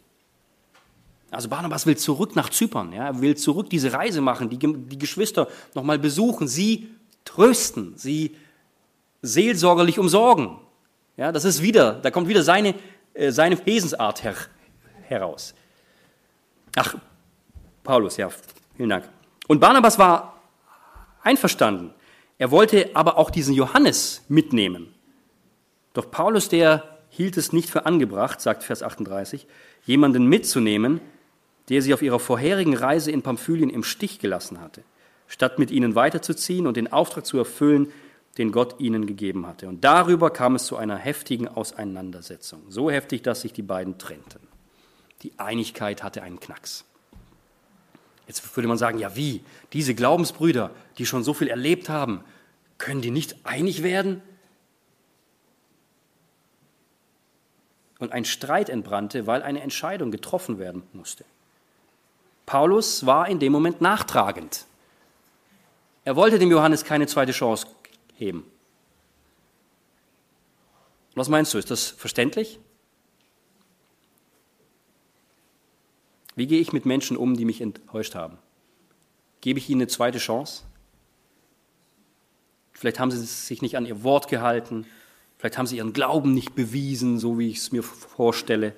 [1.30, 5.48] Also Barnabas will zurück nach Zypern, ja, will zurück diese Reise machen, die, die Geschwister
[5.74, 6.88] nochmal besuchen, sie
[7.24, 8.36] trösten, sie
[9.20, 10.58] seelsorgerlich umsorgen.
[11.16, 12.74] Ja, das ist wieder, da kommt wieder seine,
[13.14, 14.34] äh, seine Wesensart her,
[15.02, 15.54] heraus.
[16.76, 16.94] Ach,
[17.82, 18.28] Paulus, ja,
[18.76, 19.08] vielen Dank.
[19.48, 20.40] Und Barnabas war
[21.24, 21.92] einverstanden.
[22.38, 24.94] Er wollte aber auch diesen Johannes mitnehmen.
[25.92, 29.46] Doch Paulus, der hielt es nicht für angebracht, sagt Vers 38,
[29.86, 31.00] jemanden mitzunehmen,
[31.68, 34.82] der sie auf ihrer vorherigen Reise in Pamphylien im Stich gelassen hatte,
[35.28, 37.92] statt mit ihnen weiterzuziehen und den Auftrag zu erfüllen,
[38.36, 39.68] den Gott ihnen gegeben hatte.
[39.68, 42.62] Und darüber kam es zu einer heftigen Auseinandersetzung.
[42.68, 44.40] So heftig, dass sich die beiden trennten.
[45.22, 46.84] Die Einigkeit hatte einen Knacks.
[48.26, 49.42] Jetzt würde man sagen, ja wie?
[49.72, 52.24] Diese Glaubensbrüder, die schon so viel erlebt haben,
[52.78, 54.22] können die nicht einig werden?
[57.98, 61.24] Und ein Streit entbrannte, weil eine Entscheidung getroffen werden musste.
[62.46, 64.66] Paulus war in dem Moment nachtragend.
[66.04, 67.66] Er wollte dem Johannes keine zweite Chance
[68.18, 68.50] geben.
[71.14, 72.58] Was meinst du, ist das verständlich?
[76.36, 78.38] Wie gehe ich mit Menschen um, die mich enttäuscht haben?
[79.40, 80.64] Gebe ich ihnen eine zweite Chance?
[82.72, 84.86] Vielleicht haben sie sich nicht an ihr Wort gehalten.
[85.38, 88.74] Vielleicht haben sie ihren Glauben nicht bewiesen, so wie ich es mir vorstelle.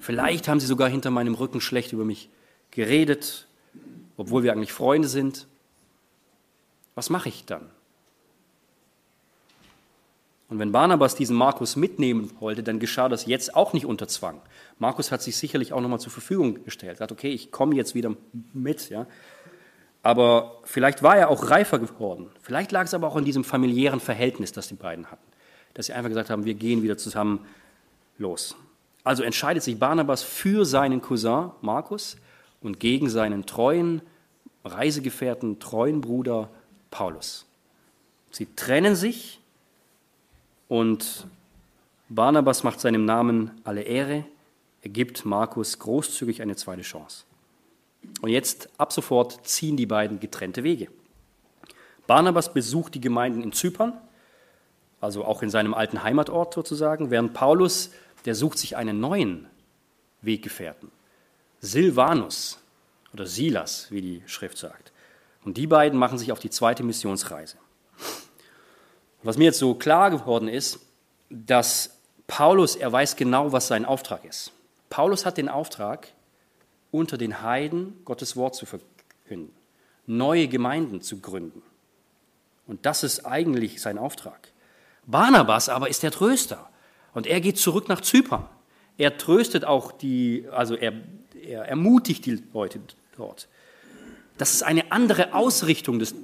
[0.00, 2.28] Vielleicht haben sie sogar hinter meinem Rücken schlecht über mich
[2.70, 3.48] geredet,
[4.16, 5.46] obwohl wir eigentlich Freunde sind.
[6.94, 7.70] Was mache ich dann?
[10.48, 14.40] Und wenn Barnabas diesen Markus mitnehmen wollte, dann geschah das jetzt auch nicht unter Zwang.
[14.78, 17.00] Markus hat sich sicherlich auch nochmal zur Verfügung gestellt.
[17.00, 18.14] Hat, okay, ich komme jetzt wieder
[18.52, 18.88] mit.
[18.88, 19.06] Ja.
[20.02, 22.30] Aber vielleicht war er auch reifer geworden.
[22.42, 25.26] Vielleicht lag es aber auch in diesem familiären Verhältnis, das die beiden hatten.
[25.74, 27.40] Dass sie einfach gesagt haben, wir gehen wieder zusammen
[28.16, 28.54] los.
[29.02, 32.16] Also entscheidet sich Barnabas für seinen Cousin Markus
[32.60, 34.00] und gegen seinen treuen
[34.64, 36.50] Reisegefährten, treuen Bruder
[36.90, 37.46] Paulus.
[38.30, 39.40] Sie trennen sich
[40.68, 41.26] und
[42.08, 44.24] Barnabas macht seinem Namen alle Ehre.
[44.82, 47.24] Er gibt Markus großzügig eine zweite Chance.
[48.20, 50.88] Und jetzt ab sofort ziehen die beiden getrennte Wege.
[52.06, 53.94] Barnabas besucht die Gemeinden in Zypern,
[55.00, 57.90] also auch in seinem alten Heimatort sozusagen, während Paulus,
[58.24, 59.46] der sucht sich einen neuen
[60.22, 60.90] Weggefährten.
[61.60, 62.58] Silvanus
[63.12, 64.92] oder Silas, wie die Schrift sagt.
[65.44, 67.56] Und die beiden machen sich auf die zweite Missionsreise.
[69.26, 70.78] Was mir jetzt so klar geworden ist,
[71.30, 74.52] dass Paulus, er weiß genau, was sein Auftrag ist.
[74.88, 76.06] Paulus hat den Auftrag,
[76.92, 79.50] unter den Heiden Gottes Wort zu verkünden,
[80.06, 81.62] neue Gemeinden zu gründen.
[82.68, 84.52] Und das ist eigentlich sein Auftrag.
[85.06, 86.70] Barnabas aber ist der Tröster
[87.12, 88.48] und er geht zurück nach Zypern.
[88.96, 90.92] Er tröstet auch die, also er,
[91.42, 92.78] er ermutigt die Leute
[93.16, 93.48] dort.
[94.38, 96.14] Das ist eine andere Ausrichtung des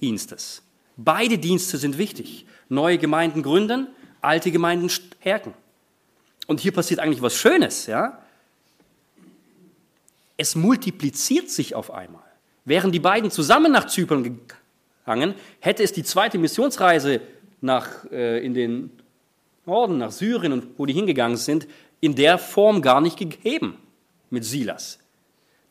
[0.00, 0.62] Dienstes.
[0.96, 2.46] Beide Dienste sind wichtig.
[2.68, 3.88] Neue Gemeinden gründen,
[4.20, 5.54] alte Gemeinden stärken.
[6.46, 8.18] Und hier passiert eigentlich was Schönes, ja?
[10.36, 12.22] Es multipliziert sich auf einmal.
[12.64, 14.24] Wären die beiden zusammen nach Zypern
[15.04, 17.20] gegangen, hätte es die zweite Missionsreise
[17.60, 18.90] nach, äh, in den
[19.66, 21.68] Norden, nach Syrien und wo die hingegangen sind,
[22.00, 23.78] in der Form gar nicht gegeben
[24.30, 24.98] mit Silas.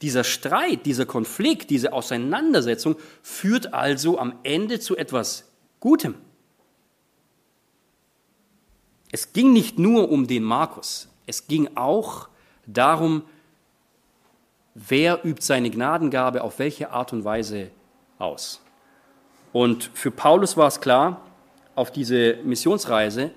[0.01, 6.15] Dieser Streit, dieser Konflikt, diese Auseinandersetzung führt also am Ende zu etwas Gutem.
[9.11, 12.29] Es ging nicht nur um den Markus, es ging auch
[12.65, 13.23] darum,
[14.73, 17.71] wer übt seine Gnadengabe auf welche Art und Weise
[18.19, 18.61] aus.
[19.53, 21.21] Und für Paulus war es klar,
[21.75, 23.31] auf diese Missionsreise,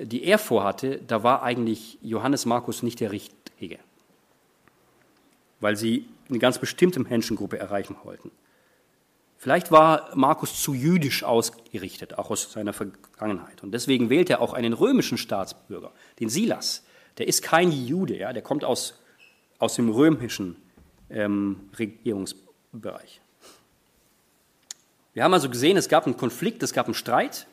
[0.00, 3.78] die er vorhatte, da war eigentlich Johannes Markus nicht der Richtige
[5.62, 8.30] weil sie eine ganz bestimmte Menschengruppe erreichen wollten.
[9.38, 13.62] Vielleicht war Markus zu jüdisch ausgerichtet, auch aus seiner Vergangenheit.
[13.62, 16.84] Und deswegen wählt er auch einen römischen Staatsbürger, den Silas.
[17.18, 18.94] Der ist kein Jude, ja, der kommt aus,
[19.58, 20.56] aus dem römischen
[21.10, 23.20] ähm, Regierungsbereich.
[25.14, 27.46] Wir haben also gesehen, es gab einen Konflikt, es gab einen Streit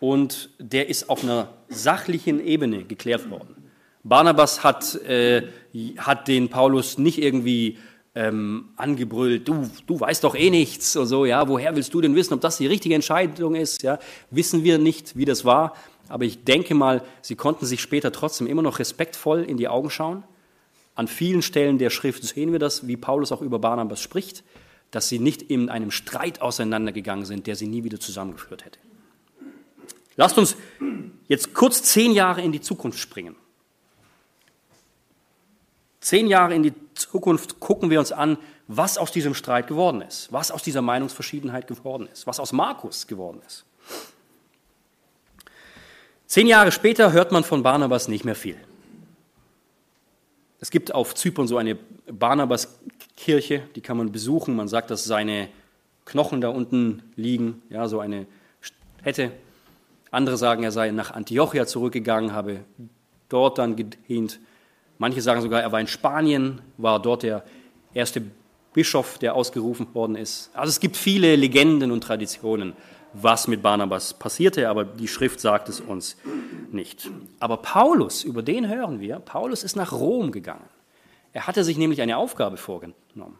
[0.00, 3.65] und der ist auf einer sachlichen Ebene geklärt worden.
[4.08, 5.42] Barnabas hat, äh,
[5.98, 7.78] hat den Paulus nicht irgendwie
[8.14, 12.14] ähm, angebrüllt, du, du weißt doch eh nichts oder so, ja, woher willst du denn
[12.14, 13.98] wissen, ob das die richtige Entscheidung ist, ja,
[14.30, 15.74] wissen wir nicht, wie das war,
[16.08, 19.90] aber ich denke mal, sie konnten sich später trotzdem immer noch respektvoll in die Augen
[19.90, 20.22] schauen.
[20.94, 24.44] An vielen Stellen der Schrift sehen wir das, wie Paulus auch über Barnabas spricht,
[24.92, 28.78] dass sie nicht in einem Streit auseinandergegangen sind, der sie nie wieder zusammengeführt hätte.
[30.14, 30.56] Lasst uns
[31.28, 33.36] jetzt kurz zehn Jahre in die Zukunft springen.
[36.06, 38.38] Zehn Jahre in die Zukunft gucken wir uns an,
[38.68, 43.08] was aus diesem Streit geworden ist, was aus dieser Meinungsverschiedenheit geworden ist, was aus Markus
[43.08, 43.64] geworden ist.
[46.26, 48.56] Zehn Jahre später hört man von Barnabas nicht mehr viel.
[50.60, 51.76] Es gibt auf Zypern so eine
[52.06, 54.54] Barnabas-Kirche, die kann man besuchen.
[54.54, 55.48] Man sagt, dass seine
[56.04, 58.28] Knochen da unten liegen, ja, so eine
[58.60, 59.32] Stätte.
[60.12, 62.60] Andere sagen, er sei nach Antiochia zurückgegangen, habe
[63.28, 64.38] dort dann gedient.
[64.98, 67.44] Manche sagen sogar, er war in Spanien, war dort der
[67.92, 68.22] erste
[68.72, 70.50] Bischof, der ausgerufen worden ist.
[70.52, 72.74] Also es gibt viele Legenden und Traditionen,
[73.12, 76.16] was mit Barnabas passierte, aber die Schrift sagt es uns
[76.70, 77.10] nicht.
[77.40, 80.68] Aber Paulus, über den hören wir, Paulus ist nach Rom gegangen.
[81.32, 83.38] Er hatte sich nämlich eine Aufgabe vorgenommen.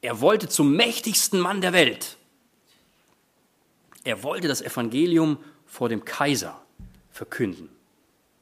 [0.00, 2.16] Er wollte zum mächtigsten Mann der Welt.
[4.04, 6.60] Er wollte das Evangelium vor dem Kaiser
[7.10, 7.68] verkünden.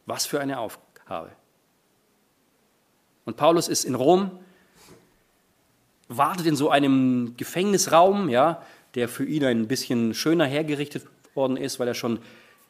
[0.04, 1.32] Was für eine Aufgabe.
[3.26, 4.30] Und Paulus ist in Rom,
[6.08, 8.62] wartet in so einem Gefängnisraum, ja,
[8.94, 11.04] der für ihn ein bisschen schöner hergerichtet
[11.34, 12.20] worden ist, weil er schon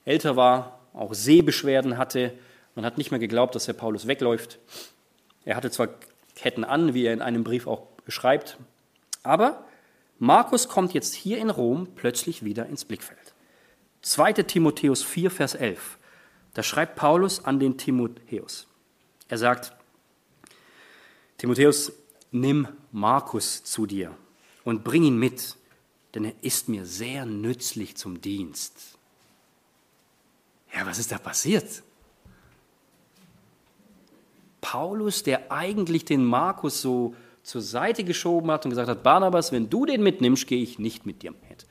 [0.05, 2.33] älter war, auch Sehbeschwerden hatte.
[2.75, 4.59] Man hat nicht mehr geglaubt, dass der Paulus wegläuft.
[5.45, 5.89] Er hatte zwar
[6.35, 8.57] Ketten an, wie er in einem Brief auch beschreibt,
[9.23, 9.65] aber
[10.19, 13.35] Markus kommt jetzt hier in Rom plötzlich wieder ins Blickfeld.
[14.03, 14.33] 2.
[14.35, 15.99] Timotheus 4, Vers 11.
[16.55, 18.67] Da schreibt Paulus an den Timotheus.
[19.29, 19.76] Er sagt,
[21.39, 21.93] Timotheus,
[22.31, 24.17] nimm Markus zu dir
[24.65, 25.57] und bring ihn mit,
[26.15, 28.99] denn er ist mir sehr nützlich zum Dienst.
[30.75, 31.83] Ja, was ist da passiert?
[34.61, 39.71] Paulus, der eigentlich den Markus so zur Seite geschoben hat und gesagt hat, Barnabas, wenn
[39.71, 41.67] du den mitnimmst, gehe ich nicht mit dir mit.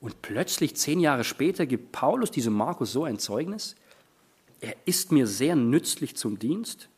[0.00, 3.76] Und plötzlich, zehn Jahre später, gibt Paulus diesem Markus so ein Zeugnis.
[4.60, 6.88] Er ist mir sehr nützlich zum Dienst.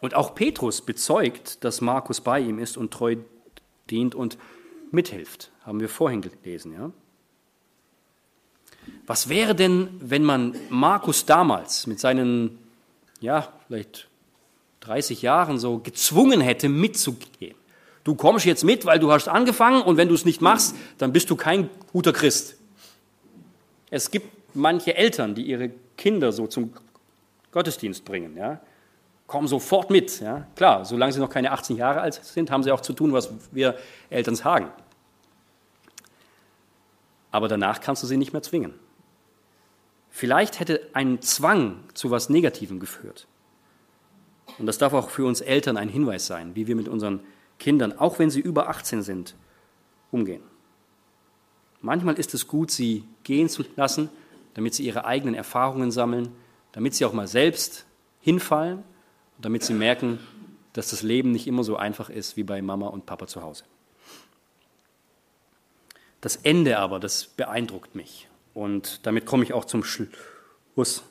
[0.00, 3.16] Und auch Petrus bezeugt, dass Markus bei ihm ist und treu
[3.90, 4.38] dient und
[4.90, 5.50] mithilft.
[5.64, 6.90] Haben wir vorhin gelesen, ja?
[9.06, 12.58] Was wäre denn, wenn man Markus damals mit seinen,
[13.20, 14.08] ja, vielleicht
[14.80, 17.56] 30 Jahren so gezwungen hätte, mitzugehen?
[18.04, 21.12] Du kommst jetzt mit, weil du hast angefangen und wenn du es nicht machst, dann
[21.12, 22.56] bist du kein guter Christ.
[23.90, 26.72] Es gibt manche Eltern, die ihre Kinder so zum
[27.52, 28.36] Gottesdienst bringen.
[28.36, 28.60] Ja?
[29.28, 30.20] Komm sofort mit.
[30.20, 30.46] Ja?
[30.56, 33.30] Klar, solange sie noch keine 18 Jahre alt sind, haben sie auch zu tun, was
[33.52, 33.76] wir
[34.08, 34.72] Eltern sagen.
[37.30, 38.72] Aber danach kannst du sie nicht mehr zwingen.
[40.08, 43.28] Vielleicht hätte ein Zwang zu was Negativem geführt.
[44.58, 47.20] Und das darf auch für uns Eltern ein Hinweis sein, wie wir mit unseren
[47.58, 49.34] Kindern, auch wenn sie über 18 sind,
[50.10, 50.42] umgehen.
[51.82, 54.08] Manchmal ist es gut, sie gehen zu lassen,
[54.54, 56.30] damit sie ihre eigenen Erfahrungen sammeln,
[56.72, 57.84] damit sie auch mal selbst
[58.20, 58.84] hinfallen
[59.40, 60.18] damit sie merken,
[60.72, 63.64] dass das Leben nicht immer so einfach ist wie bei Mama und Papa zu Hause.
[66.20, 68.28] Das Ende aber, das beeindruckt mich.
[68.54, 71.02] Und damit komme ich auch zum Schluss.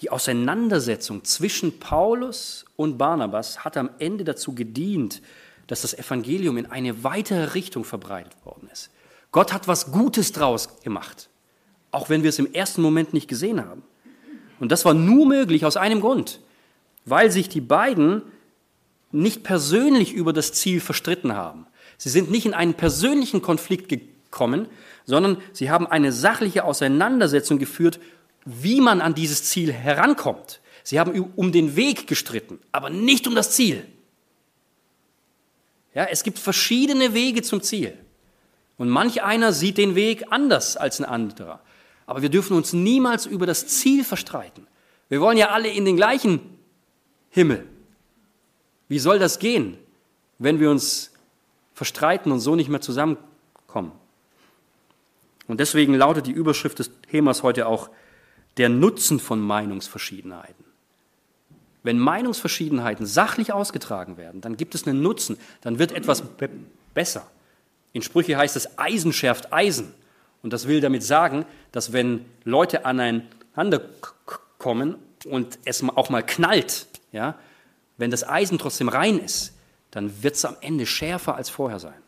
[0.00, 5.22] Die Auseinandersetzung zwischen Paulus und Barnabas hat am Ende dazu gedient,
[5.66, 8.90] dass das Evangelium in eine weitere Richtung verbreitet worden ist.
[9.30, 11.30] Gott hat was Gutes draus gemacht,
[11.90, 13.82] auch wenn wir es im ersten Moment nicht gesehen haben.
[14.60, 16.40] Und das war nur möglich aus einem Grund,
[17.04, 18.22] weil sich die beiden
[19.10, 21.66] nicht persönlich über das Ziel verstritten haben.
[21.98, 24.66] Sie sind nicht in einen persönlichen Konflikt gekommen,
[25.04, 28.00] sondern sie haben eine sachliche Auseinandersetzung geführt,
[28.44, 30.60] wie man an dieses Ziel herankommt.
[30.82, 33.86] Sie haben um den Weg gestritten, aber nicht um das Ziel.
[35.94, 37.96] Ja, es gibt verschiedene Wege zum Ziel.
[38.78, 41.60] Und manch einer sieht den Weg anders als ein anderer.
[42.06, 44.66] Aber wir dürfen uns niemals über das Ziel verstreiten.
[45.08, 46.40] Wir wollen ja alle in den gleichen
[47.32, 47.66] Himmel.
[48.88, 49.78] Wie soll das gehen,
[50.38, 51.10] wenn wir uns
[51.74, 53.92] verstreiten und so nicht mehr zusammenkommen?
[55.48, 57.88] Und deswegen lautet die Überschrift des Themas heute auch
[58.58, 60.64] der Nutzen von Meinungsverschiedenheiten.
[61.82, 66.50] Wenn Meinungsverschiedenheiten sachlich ausgetragen werden, dann gibt es einen Nutzen, dann wird etwas be
[66.94, 67.26] besser.
[67.94, 69.94] In Sprüche heißt es, Eisen schärft Eisen.
[70.42, 73.80] Und das will damit sagen, dass wenn Leute aneinander
[74.58, 77.38] kommen und es auch mal knallt, ja,
[77.98, 79.54] wenn das Eisen trotzdem rein ist,
[79.90, 82.00] dann wird es am Ende schärfer als vorher sein.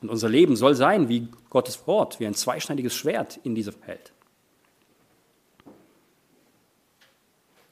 [0.00, 4.12] Und unser Leben soll sein wie Gottes Wort, wie ein zweischneidiges Schwert in dieser Welt.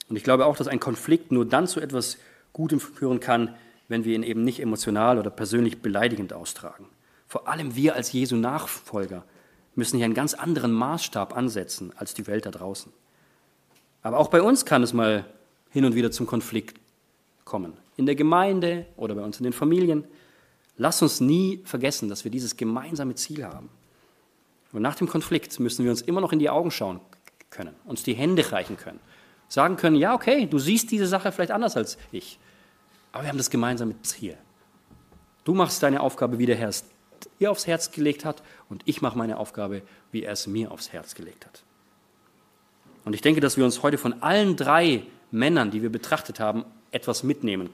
[0.08, 2.18] Und ich glaube auch, dass ein Konflikt nur dann zu etwas
[2.52, 3.54] Gutem führen kann,
[3.88, 6.88] wenn wir ihn eben nicht emotional oder persönlich beleidigend austragen.
[7.26, 9.24] Vor allem wir als Jesu Nachfolger
[9.74, 12.92] müssen hier einen ganz anderen Maßstab ansetzen als die Welt da draußen.
[14.02, 15.24] Aber auch bei uns kann es mal
[15.76, 16.80] hin und wieder zum Konflikt
[17.44, 17.74] kommen.
[17.98, 20.04] In der Gemeinde oder bei uns in den Familien.
[20.78, 23.68] Lass uns nie vergessen, dass wir dieses gemeinsame Ziel haben.
[24.72, 27.00] Und nach dem Konflikt müssen wir uns immer noch in die Augen schauen
[27.50, 29.00] können, uns die Hände reichen können,
[29.48, 32.38] sagen können, ja, okay, du siehst diese Sache vielleicht anders als ich,
[33.12, 34.38] aber wir haben das gemeinsame Ziel.
[35.44, 36.86] Du machst deine Aufgabe, wie der Herr es
[37.38, 40.94] dir aufs Herz gelegt hat, und ich mache meine Aufgabe, wie er es mir aufs
[40.94, 41.64] Herz gelegt hat.
[43.04, 46.64] Und ich denke, dass wir uns heute von allen drei Männern, die wir betrachtet haben,
[46.90, 47.70] etwas mitnehmen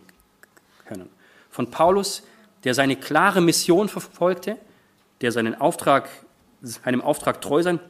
[0.87, 1.09] können.
[1.51, 2.23] Von Paulus,
[2.65, 4.57] der seine klare Mission verfolgte,
[5.21, 6.09] der seinen Auftrag,
[6.61, 7.81] seinem Auftrag treu sein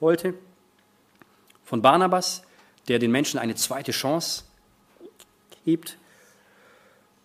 [0.00, 0.34] wollte.
[1.64, 2.42] Von Barnabas,
[2.88, 4.44] der den Menschen eine zweite Chance
[5.64, 5.96] gibt.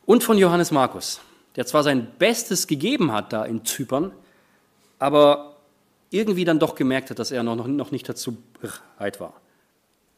[0.06, 1.22] Und von Johannes Markus,
[1.56, 4.12] der zwar sein Bestes gegeben hat da in Zypern,
[5.00, 5.58] aber
[6.10, 9.34] irgendwie dann doch gemerkt hat, dass er noch, noch nicht dazu bereit war.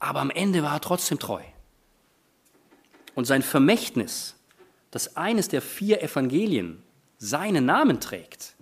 [0.04, 1.42] Aber am Ende war er trotzdem treu.
[3.16, 4.36] Und sein Vermächtnis,
[4.92, 6.84] dass eines der vier Evangelien
[7.20, 8.56] seinen Namen trägt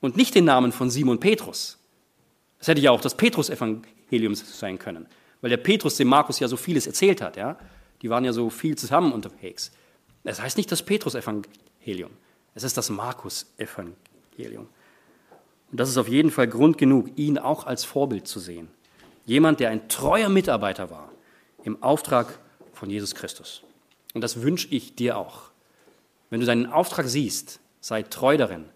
[0.00, 1.80] und nicht den Namen von Simon Petrus.
[2.60, 5.08] Das hätte ja auch das Petrus-Evangelium sein können,
[5.40, 7.36] weil der Petrus dem Markus ja so vieles erzählt hat.
[7.36, 7.58] Ja?
[8.00, 9.72] Die waren ja so viel zusammen unterwegs.
[10.22, 12.12] Das heißt nicht das Petrus-Evangelium,
[12.54, 14.68] es ist das Markus-Evangelium.
[15.72, 18.68] Und das ist auf jeden Fall Grund genug, ihn auch als Vorbild zu sehen.
[19.26, 21.10] Jemand, der ein treuer Mitarbeiter war
[21.64, 22.38] im Auftrag
[22.72, 23.62] von Jesus Christus.
[24.14, 25.50] Und das wünsche ich dir auch.
[26.30, 28.66] Wenn du deinen Auftrag siehst, sei treu darin.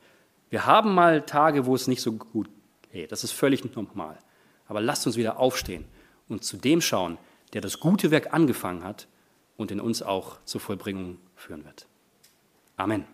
[0.50, 2.50] Wir haben mal Tage, wo es nicht so gut
[2.92, 3.12] geht.
[3.12, 4.18] Das ist völlig normal.
[4.66, 5.84] Aber lasst uns wieder aufstehen
[6.28, 7.18] und zu dem schauen,
[7.52, 9.06] der das gute Werk angefangen hat
[9.56, 11.86] und in uns auch zur Vollbringung führen wird.
[12.76, 13.04] Amen.